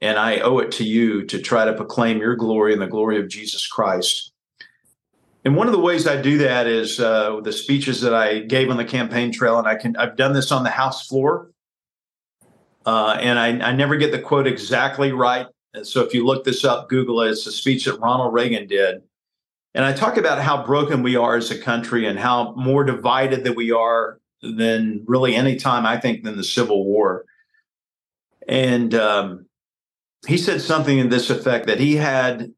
And 0.00 0.18
I 0.18 0.40
owe 0.40 0.58
it 0.58 0.72
to 0.72 0.84
you 0.84 1.24
to 1.26 1.40
try 1.40 1.64
to 1.64 1.72
proclaim 1.72 2.18
your 2.18 2.34
glory 2.34 2.72
and 2.72 2.82
the 2.82 2.86
glory 2.86 3.20
of 3.20 3.28
Jesus 3.28 3.66
Christ. 3.66 4.32
And 5.46 5.56
one 5.56 5.66
of 5.66 5.72
the 5.72 5.80
ways 5.80 6.06
I 6.06 6.20
do 6.20 6.36
that 6.38 6.66
is 6.66 7.00
uh, 7.00 7.40
the 7.40 7.52
speeches 7.52 8.02
that 8.02 8.12
I 8.12 8.40
gave 8.40 8.68
on 8.68 8.76
the 8.76 8.84
campaign 8.84 9.32
trail, 9.32 9.58
and 9.58 9.66
I 9.66 9.76
can 9.76 9.96
I've 9.96 10.16
done 10.16 10.34
this 10.34 10.52
on 10.52 10.64
the 10.64 10.70
House 10.70 11.06
floor, 11.06 11.52
uh, 12.84 13.16
and 13.18 13.38
I, 13.38 13.68
I 13.68 13.72
never 13.72 13.96
get 13.96 14.12
the 14.12 14.18
quote 14.18 14.46
exactly 14.46 15.12
right. 15.12 15.46
And 15.72 15.86
so 15.86 16.02
if 16.02 16.12
you 16.12 16.26
look 16.26 16.44
this 16.44 16.64
up, 16.64 16.90
Google 16.90 17.22
it. 17.22 17.30
It's 17.30 17.46
a 17.46 17.52
speech 17.52 17.86
that 17.86 17.98
Ronald 18.00 18.34
Reagan 18.34 18.66
did 18.66 19.02
and 19.76 19.84
I 19.84 19.92
talk 19.92 20.16
about 20.16 20.40
how 20.40 20.64
broken 20.64 21.02
we 21.02 21.16
are 21.16 21.36
as 21.36 21.50
a 21.50 21.58
country 21.58 22.06
and 22.06 22.18
how 22.18 22.54
more 22.56 22.82
divided 22.82 23.44
that 23.44 23.56
we 23.56 23.72
are 23.72 24.18
than 24.40 25.04
really 25.06 25.34
any 25.34 25.56
time, 25.56 25.84
I 25.84 26.00
think, 26.00 26.24
than 26.24 26.38
the 26.38 26.44
Civil 26.44 26.82
War. 26.86 27.26
And 28.48 28.94
um, 28.94 29.44
he 30.26 30.38
said 30.38 30.62
something 30.62 30.96
in 30.96 31.10
this 31.10 31.28
effect 31.28 31.66
that 31.66 31.78
he 31.78 31.96
had 31.96 32.54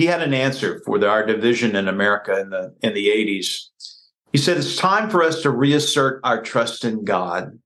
he 0.00 0.06
had 0.06 0.22
an 0.22 0.32
answer 0.32 0.80
for 0.86 0.98
the, 0.98 1.06
our 1.06 1.26
division 1.26 1.76
in 1.76 1.86
America 1.86 2.40
in 2.40 2.48
the 2.48 2.74
in 2.80 2.94
the 2.94 3.08
80s. 3.08 3.66
He 4.32 4.38
said 4.38 4.56
it's 4.56 4.76
time 4.76 5.10
for 5.10 5.22
us 5.22 5.42
to 5.42 5.50
reassert 5.50 6.22
our 6.24 6.40
trust 6.42 6.86
in 6.86 7.04
God. 7.04 7.58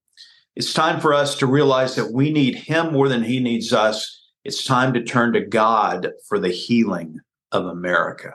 It's 0.57 0.73
time 0.73 0.99
for 0.99 1.15
us 1.15 1.37
to 1.39 1.47
realize 1.47 1.95
that 1.95 2.13
we 2.13 2.33
need 2.33 2.57
him 2.57 2.93
more 2.93 3.09
than 3.09 3.23
he 3.23 3.39
needs 3.39 3.73
us. 3.73 4.21
It's 4.43 4.65
time 4.65 4.93
to 4.95 5.05
turn 5.05 5.33
to 5.35 5.43
God 5.43 6.11
for 6.29 6.41
the 6.41 6.49
healing 6.49 7.21
of 7.53 7.67
America. 7.67 8.35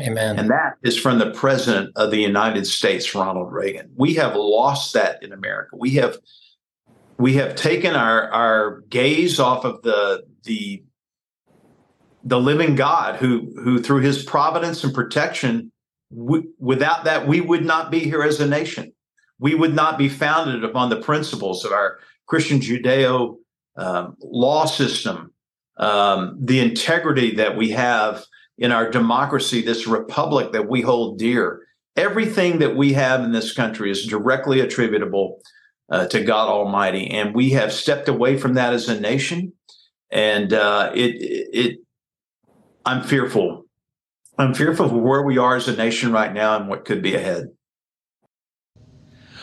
Amen. 0.00 0.38
And 0.38 0.48
that 0.48 0.76
is 0.82 0.98
from 0.98 1.18
the 1.18 1.30
president 1.32 1.90
of 1.94 2.10
the 2.10 2.22
United 2.22 2.66
States, 2.66 3.14
Ronald 3.14 3.52
Reagan. 3.52 3.90
We 3.96 4.14
have 4.14 4.34
lost 4.34 4.94
that 4.94 5.22
in 5.22 5.34
America. 5.34 5.76
We 5.76 5.90
have 5.96 6.16
we 7.18 7.34
have 7.34 7.54
taken 7.54 7.96
our 7.96 8.30
our 8.30 8.80
gaze 8.88 9.38
off 9.38 9.66
of 9.66 9.82
the 9.82 10.24
the 10.44 10.85
the 12.26 12.40
living 12.40 12.74
God 12.74 13.16
who 13.16 13.52
who 13.62 13.80
through 13.80 14.00
his 14.00 14.22
providence 14.24 14.82
and 14.82 14.92
protection 14.92 15.70
without 16.10 17.04
that 17.04 17.26
we 17.26 17.40
would 17.40 17.64
not 17.64 17.90
be 17.90 18.00
here 18.00 18.22
as 18.22 18.40
a 18.40 18.46
nation. 18.46 18.92
We 19.38 19.54
would 19.54 19.74
not 19.74 19.96
be 19.96 20.08
founded 20.08 20.64
upon 20.64 20.90
the 20.90 21.00
principles 21.00 21.64
of 21.64 21.72
our 21.72 21.98
Christian 22.26 22.58
Judeo 22.58 23.36
um, 23.76 24.16
law 24.20 24.64
system, 24.64 25.32
um, 25.76 26.38
the 26.40 26.60
integrity 26.60 27.34
that 27.36 27.56
we 27.56 27.70
have 27.70 28.24
in 28.58 28.72
our 28.72 28.90
democracy, 28.90 29.62
this 29.62 29.86
republic 29.86 30.52
that 30.52 30.68
we 30.68 30.80
hold 30.80 31.18
dear. 31.18 31.62
Everything 31.96 32.58
that 32.58 32.76
we 32.76 32.94
have 32.94 33.22
in 33.22 33.32
this 33.32 33.52
country 33.52 33.90
is 33.90 34.06
directly 34.06 34.60
attributable 34.60 35.40
uh, 35.90 36.06
to 36.08 36.24
God 36.24 36.48
Almighty, 36.48 37.08
and 37.10 37.34
we 37.34 37.50
have 37.50 37.72
stepped 37.72 38.08
away 38.08 38.36
from 38.36 38.54
that 38.54 38.72
as 38.72 38.88
a 38.88 38.98
nation. 38.98 39.52
And 40.10 40.52
uh, 40.52 40.92
it, 40.94 41.14
it, 41.52 41.78
I'm 42.86 43.02
fearful. 43.02 43.64
I'm 44.38 44.54
fearful 44.54 44.86
of 44.86 44.92
where 44.92 45.22
we 45.24 45.38
are 45.38 45.56
as 45.56 45.66
a 45.66 45.74
nation 45.74 46.12
right 46.12 46.32
now 46.32 46.56
and 46.56 46.68
what 46.68 46.84
could 46.84 47.02
be 47.02 47.16
ahead. 47.16 47.48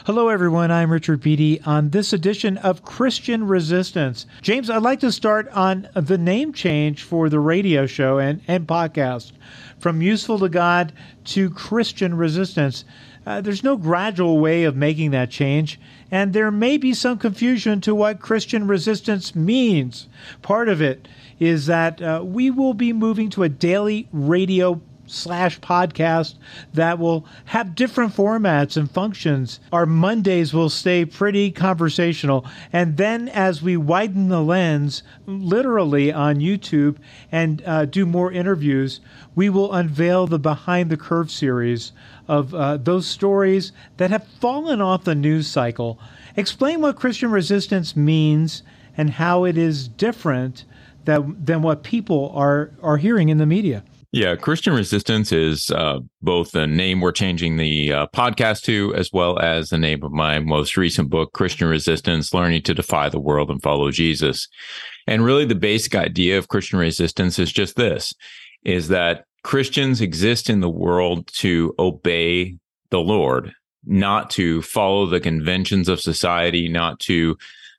Hello, 0.06 0.30
everyone. 0.30 0.72
I'm 0.72 0.90
Richard 0.90 1.20
Beattie 1.20 1.60
on 1.64 1.90
this 1.90 2.14
edition 2.14 2.58
of 2.58 2.84
Christian 2.84 3.46
Resistance. 3.46 4.26
James, 4.42 4.70
I'd 4.70 4.82
like 4.82 5.02
to 5.02 5.12
start 5.12 5.50
on 5.50 5.90
the 5.94 6.18
name 6.18 6.54
change 6.54 7.04
for 7.04 7.28
the 7.28 7.42
radio 7.42 7.86
show 7.86 8.18
and, 8.18 8.42
and 8.48 8.66
podcast 8.66 9.34
from 9.78 10.02
Useful 10.02 10.40
to 10.40 10.48
God 10.48 10.94
to 11.26 11.50
Christian 11.50 12.16
Resistance. 12.16 12.86
Uh, 13.26 13.42
there's 13.42 13.64
no 13.64 13.76
gradual 13.76 14.40
way 14.40 14.64
of 14.64 14.76
making 14.78 15.12
that 15.12 15.30
change, 15.30 15.80
and 16.12 16.32
there 16.32 16.52
may 16.52 16.78
be 16.78 16.94
some 16.94 17.18
confusion 17.18 17.82
to 17.82 17.94
what 17.96 18.20
Christian 18.20 18.68
resistance 18.68 19.36
means. 19.36 20.08
Part 20.42 20.70
of 20.70 20.82
it 20.82 21.08
is 21.40 21.66
that 21.66 22.02
uh, 22.02 22.22
we 22.24 22.50
will 22.50 22.74
be 22.74 22.94
moving 22.94 23.30
to 23.32 23.44
a 23.44 23.50
daily 23.50 24.08
radio 24.12 24.82
slash 25.06 25.60
podcast 25.60 26.36
that 26.74 26.98
will 26.98 27.26
have 27.46 27.76
different 27.76 28.16
formats 28.16 28.78
and 28.78 28.90
functions. 28.90 29.60
Our 29.72 29.86
Mondays 29.86 30.54
will 30.54 30.70
stay 30.70 31.06
pretty 31.06 31.52
conversational. 31.52 32.46
And 32.72 32.98
then 32.98 33.28
as 33.30 33.62
we 33.62 33.78
widen 33.78 34.30
the 34.30 34.42
lens, 34.42 35.04
literally 35.26 36.12
on 36.12 36.38
YouTube, 36.38 36.98
and 37.32 37.62
uh, 37.66 37.86
do 37.86 38.06
more 38.06 38.32
interviews, 38.32 39.02
we 39.36 39.50
will 39.50 39.74
unveil 39.74 40.28
the 40.28 40.40
Behind 40.40 40.90
the 40.90 40.98
Curve 40.98 41.32
series 41.32 41.92
of 42.28 42.56
uh, 42.56 42.78
those 42.78 43.06
stories 43.06 43.72
that 43.98 44.10
have 44.10 44.26
fallen 44.40 44.82
off 44.82 45.04
the 45.04 45.16
news 45.16 45.48
cycle. 45.48 46.00
Explain 46.36 46.82
what 46.82 46.96
Christian 46.96 47.32
resistance 47.32 47.96
means 47.96 48.64
and 48.96 49.10
how 49.12 49.44
it 49.44 49.58
is 49.58 49.88
different 49.88 50.66
that, 51.06 51.22
than 51.46 51.62
what 51.62 51.84
people 51.84 52.32
are, 52.36 52.72
are 52.82 52.98
hearing 52.98 53.30
in 53.30 53.38
the 53.38 53.46
media. 53.46 53.84
Yeah, 54.14 54.36
Christian 54.36 54.74
Resistance 54.74 55.32
is 55.32 55.72
uh, 55.72 55.98
both 56.22 56.52
the 56.52 56.68
name 56.68 57.02
we're 57.02 57.12
changing 57.12 57.58
the 57.58 57.92
uh, 57.92 58.08
podcast 58.14 58.62
to, 58.66 58.94
as 58.94 59.10
well 59.12 59.40
as 59.40 59.70
the 59.70 59.78
name 59.80 60.04
of 60.04 60.12
my 60.12 60.38
most 60.38 60.78
recent 60.78 61.10
book, 61.10 61.34
Christian 61.34 61.68
Resistance 61.68 62.32
Learning 62.32 62.62
to 62.62 62.76
Defy 62.76 63.10
the 63.10 63.20
World 63.20 63.50
and 63.50 63.60
Follow 63.60 63.90
Jesus. 63.90 64.48
And 65.08 65.26
really, 65.26 65.46
the 65.46 65.56
basic 65.56 65.96
idea 65.96 66.38
of 66.38 66.48
Christian 66.48 66.78
resistance 66.78 67.40
is 67.40 67.52
just 67.52 67.76
this 67.76 68.14
is 68.64 68.90
that 68.90 69.26
Christians 69.44 70.00
exist 70.00 70.48
in 70.48 70.60
the 70.60 70.70
world 70.70 71.28
to 71.40 71.74
obey 71.80 72.58
the 72.92 73.00
Lord, 73.00 73.52
not 73.84 74.30
to 74.32 74.62
follow 74.62 75.08
the 75.08 75.20
conventions 75.20 75.90
of 75.90 76.00
society, 76.00 76.70
not 76.70 77.00
to 77.02 77.36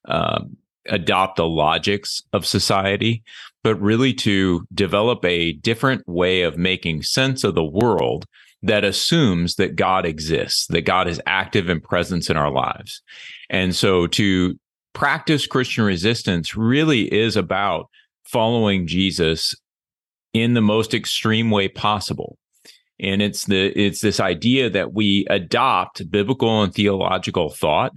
uh, 0.06 0.42
adopt 0.88 1.36
the 1.36 1.46
logics 1.46 2.22
of 2.32 2.46
society, 2.46 3.22
but 3.62 3.80
really 3.80 4.12
to 4.12 4.66
develop 4.74 5.24
a 5.24 5.52
different 5.52 6.06
way 6.06 6.42
of 6.42 6.58
making 6.58 7.02
sense 7.02 7.44
of 7.44 7.54
the 7.54 7.64
world 7.64 8.26
that 8.62 8.84
assumes 8.84 9.56
that 9.56 9.76
God 9.76 10.06
exists, 10.06 10.66
that 10.68 10.82
God 10.82 11.06
is 11.06 11.20
active 11.26 11.68
and 11.68 11.82
present 11.82 12.30
in 12.30 12.36
our 12.36 12.50
lives. 12.50 13.02
And 13.50 13.74
so 13.74 14.06
to 14.08 14.58
practice 14.94 15.46
Christian 15.46 15.84
resistance 15.84 16.56
really 16.56 17.12
is 17.12 17.36
about 17.36 17.90
following 18.24 18.86
Jesus 18.86 19.54
in 20.32 20.54
the 20.54 20.62
most 20.62 20.94
extreme 20.94 21.50
way 21.50 21.68
possible. 21.68 22.38
And 23.00 23.20
it's 23.20 23.44
the 23.46 23.66
it's 23.78 24.00
this 24.00 24.20
idea 24.20 24.70
that 24.70 24.94
we 24.94 25.26
adopt 25.28 26.10
biblical 26.10 26.62
and 26.62 26.72
theological 26.72 27.50
thought 27.50 27.92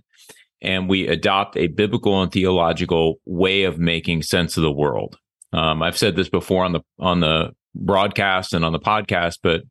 and 0.61 0.89
we 0.89 1.07
adopt 1.07 1.57
a 1.57 1.67
biblical 1.67 2.21
and 2.21 2.31
theological 2.31 3.19
way 3.25 3.63
of 3.63 3.79
making 3.79 4.23
sense 4.23 4.57
of 4.57 4.63
the 4.63 4.71
world. 4.71 5.17
Um, 5.53 5.81
I've 5.81 5.97
said 5.97 6.15
this 6.15 6.29
before 6.29 6.65
on 6.65 6.73
the 6.73 6.81
on 6.99 7.19
the 7.19 7.51
broadcast 7.75 8.53
and 8.53 8.65
on 8.65 8.73
the 8.73 8.79
podcast, 8.79 9.39
but 9.43 9.61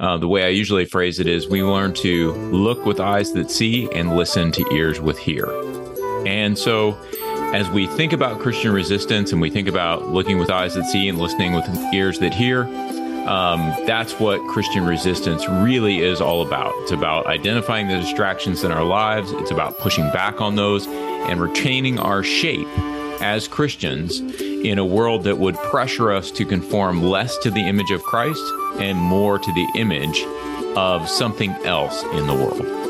uh, 0.00 0.18
the 0.18 0.28
way 0.28 0.44
I 0.44 0.48
usually 0.48 0.84
phrase 0.84 1.18
it 1.18 1.26
is 1.26 1.48
we 1.48 1.62
learn 1.62 1.94
to 1.94 2.32
look 2.32 2.84
with 2.84 3.00
eyes 3.00 3.32
that 3.32 3.50
see 3.50 3.90
and 3.92 4.16
listen 4.16 4.52
to 4.52 4.66
ears 4.72 5.00
with 5.00 5.18
hear. 5.18 5.46
And 6.26 6.58
so, 6.58 6.98
as 7.54 7.68
we 7.70 7.86
think 7.86 8.12
about 8.12 8.40
Christian 8.40 8.72
resistance 8.72 9.32
and 9.32 9.40
we 9.40 9.50
think 9.50 9.68
about 9.68 10.08
looking 10.08 10.38
with 10.38 10.50
eyes 10.50 10.74
that 10.74 10.84
see 10.84 11.08
and 11.08 11.18
listening 11.18 11.52
with 11.54 11.66
ears 11.92 12.18
that 12.18 12.34
hear, 12.34 12.64
um, 13.26 13.74
that's 13.86 14.18
what 14.20 14.40
Christian 14.48 14.86
resistance 14.86 15.48
really 15.48 16.00
is 16.00 16.20
all 16.20 16.42
about. 16.42 16.72
It's 16.82 16.92
about 16.92 17.26
identifying 17.26 17.88
the 17.88 17.96
distractions 17.96 18.64
in 18.64 18.72
our 18.72 18.84
lives, 18.84 19.32
it's 19.32 19.50
about 19.50 19.78
pushing 19.78 20.04
back 20.10 20.40
on 20.40 20.56
those 20.56 20.86
and 20.86 21.40
retaining 21.40 21.98
our 21.98 22.22
shape 22.22 22.68
as 23.20 23.48
Christians 23.48 24.20
in 24.20 24.78
a 24.78 24.84
world 24.84 25.24
that 25.24 25.38
would 25.38 25.56
pressure 25.56 26.12
us 26.12 26.30
to 26.32 26.44
conform 26.44 27.02
less 27.02 27.38
to 27.38 27.50
the 27.50 27.60
image 27.60 27.90
of 27.90 28.02
Christ 28.02 28.42
and 28.76 28.98
more 28.98 29.38
to 29.38 29.52
the 29.52 29.68
image 29.76 30.22
of 30.76 31.08
something 31.08 31.50
else 31.64 32.02
in 32.02 32.26
the 32.26 32.34
world. 32.34 32.84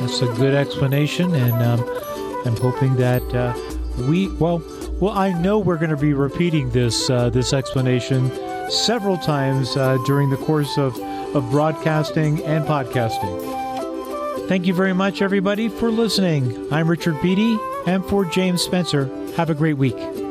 That's 0.00 0.20
a 0.20 0.26
good 0.34 0.54
explanation, 0.54 1.34
and 1.34 1.54
um, 1.62 2.00
I'm 2.44 2.56
hoping 2.56 2.96
that 2.96 3.22
uh, 3.34 3.54
we 4.08 4.28
well. 4.28 4.62
Well, 5.00 5.12
I 5.12 5.32
know 5.40 5.58
we're 5.58 5.78
going 5.78 5.90
to 5.90 5.96
be 5.96 6.12
repeating 6.12 6.70
this 6.70 7.08
uh, 7.08 7.30
this 7.30 7.52
explanation 7.52 8.30
several 8.72 9.18
times 9.18 9.76
uh, 9.76 9.98
during 10.06 10.30
the 10.30 10.36
course 10.36 10.78
of, 10.78 10.98
of 11.36 11.50
broadcasting 11.50 12.42
and 12.44 12.64
podcasting. 12.64 14.48
Thank 14.48 14.66
you 14.66 14.74
very 14.74 14.92
much, 14.92 15.22
everybody, 15.22 15.68
for 15.68 15.90
listening. 15.90 16.72
I'm 16.72 16.88
Richard 16.88 17.20
Beattie, 17.22 17.58
and 17.86 18.04
for 18.04 18.24
James 18.24 18.62
Spencer, 18.62 19.06
have 19.36 19.50
a 19.50 19.54
great 19.54 19.76
week. 19.78 20.21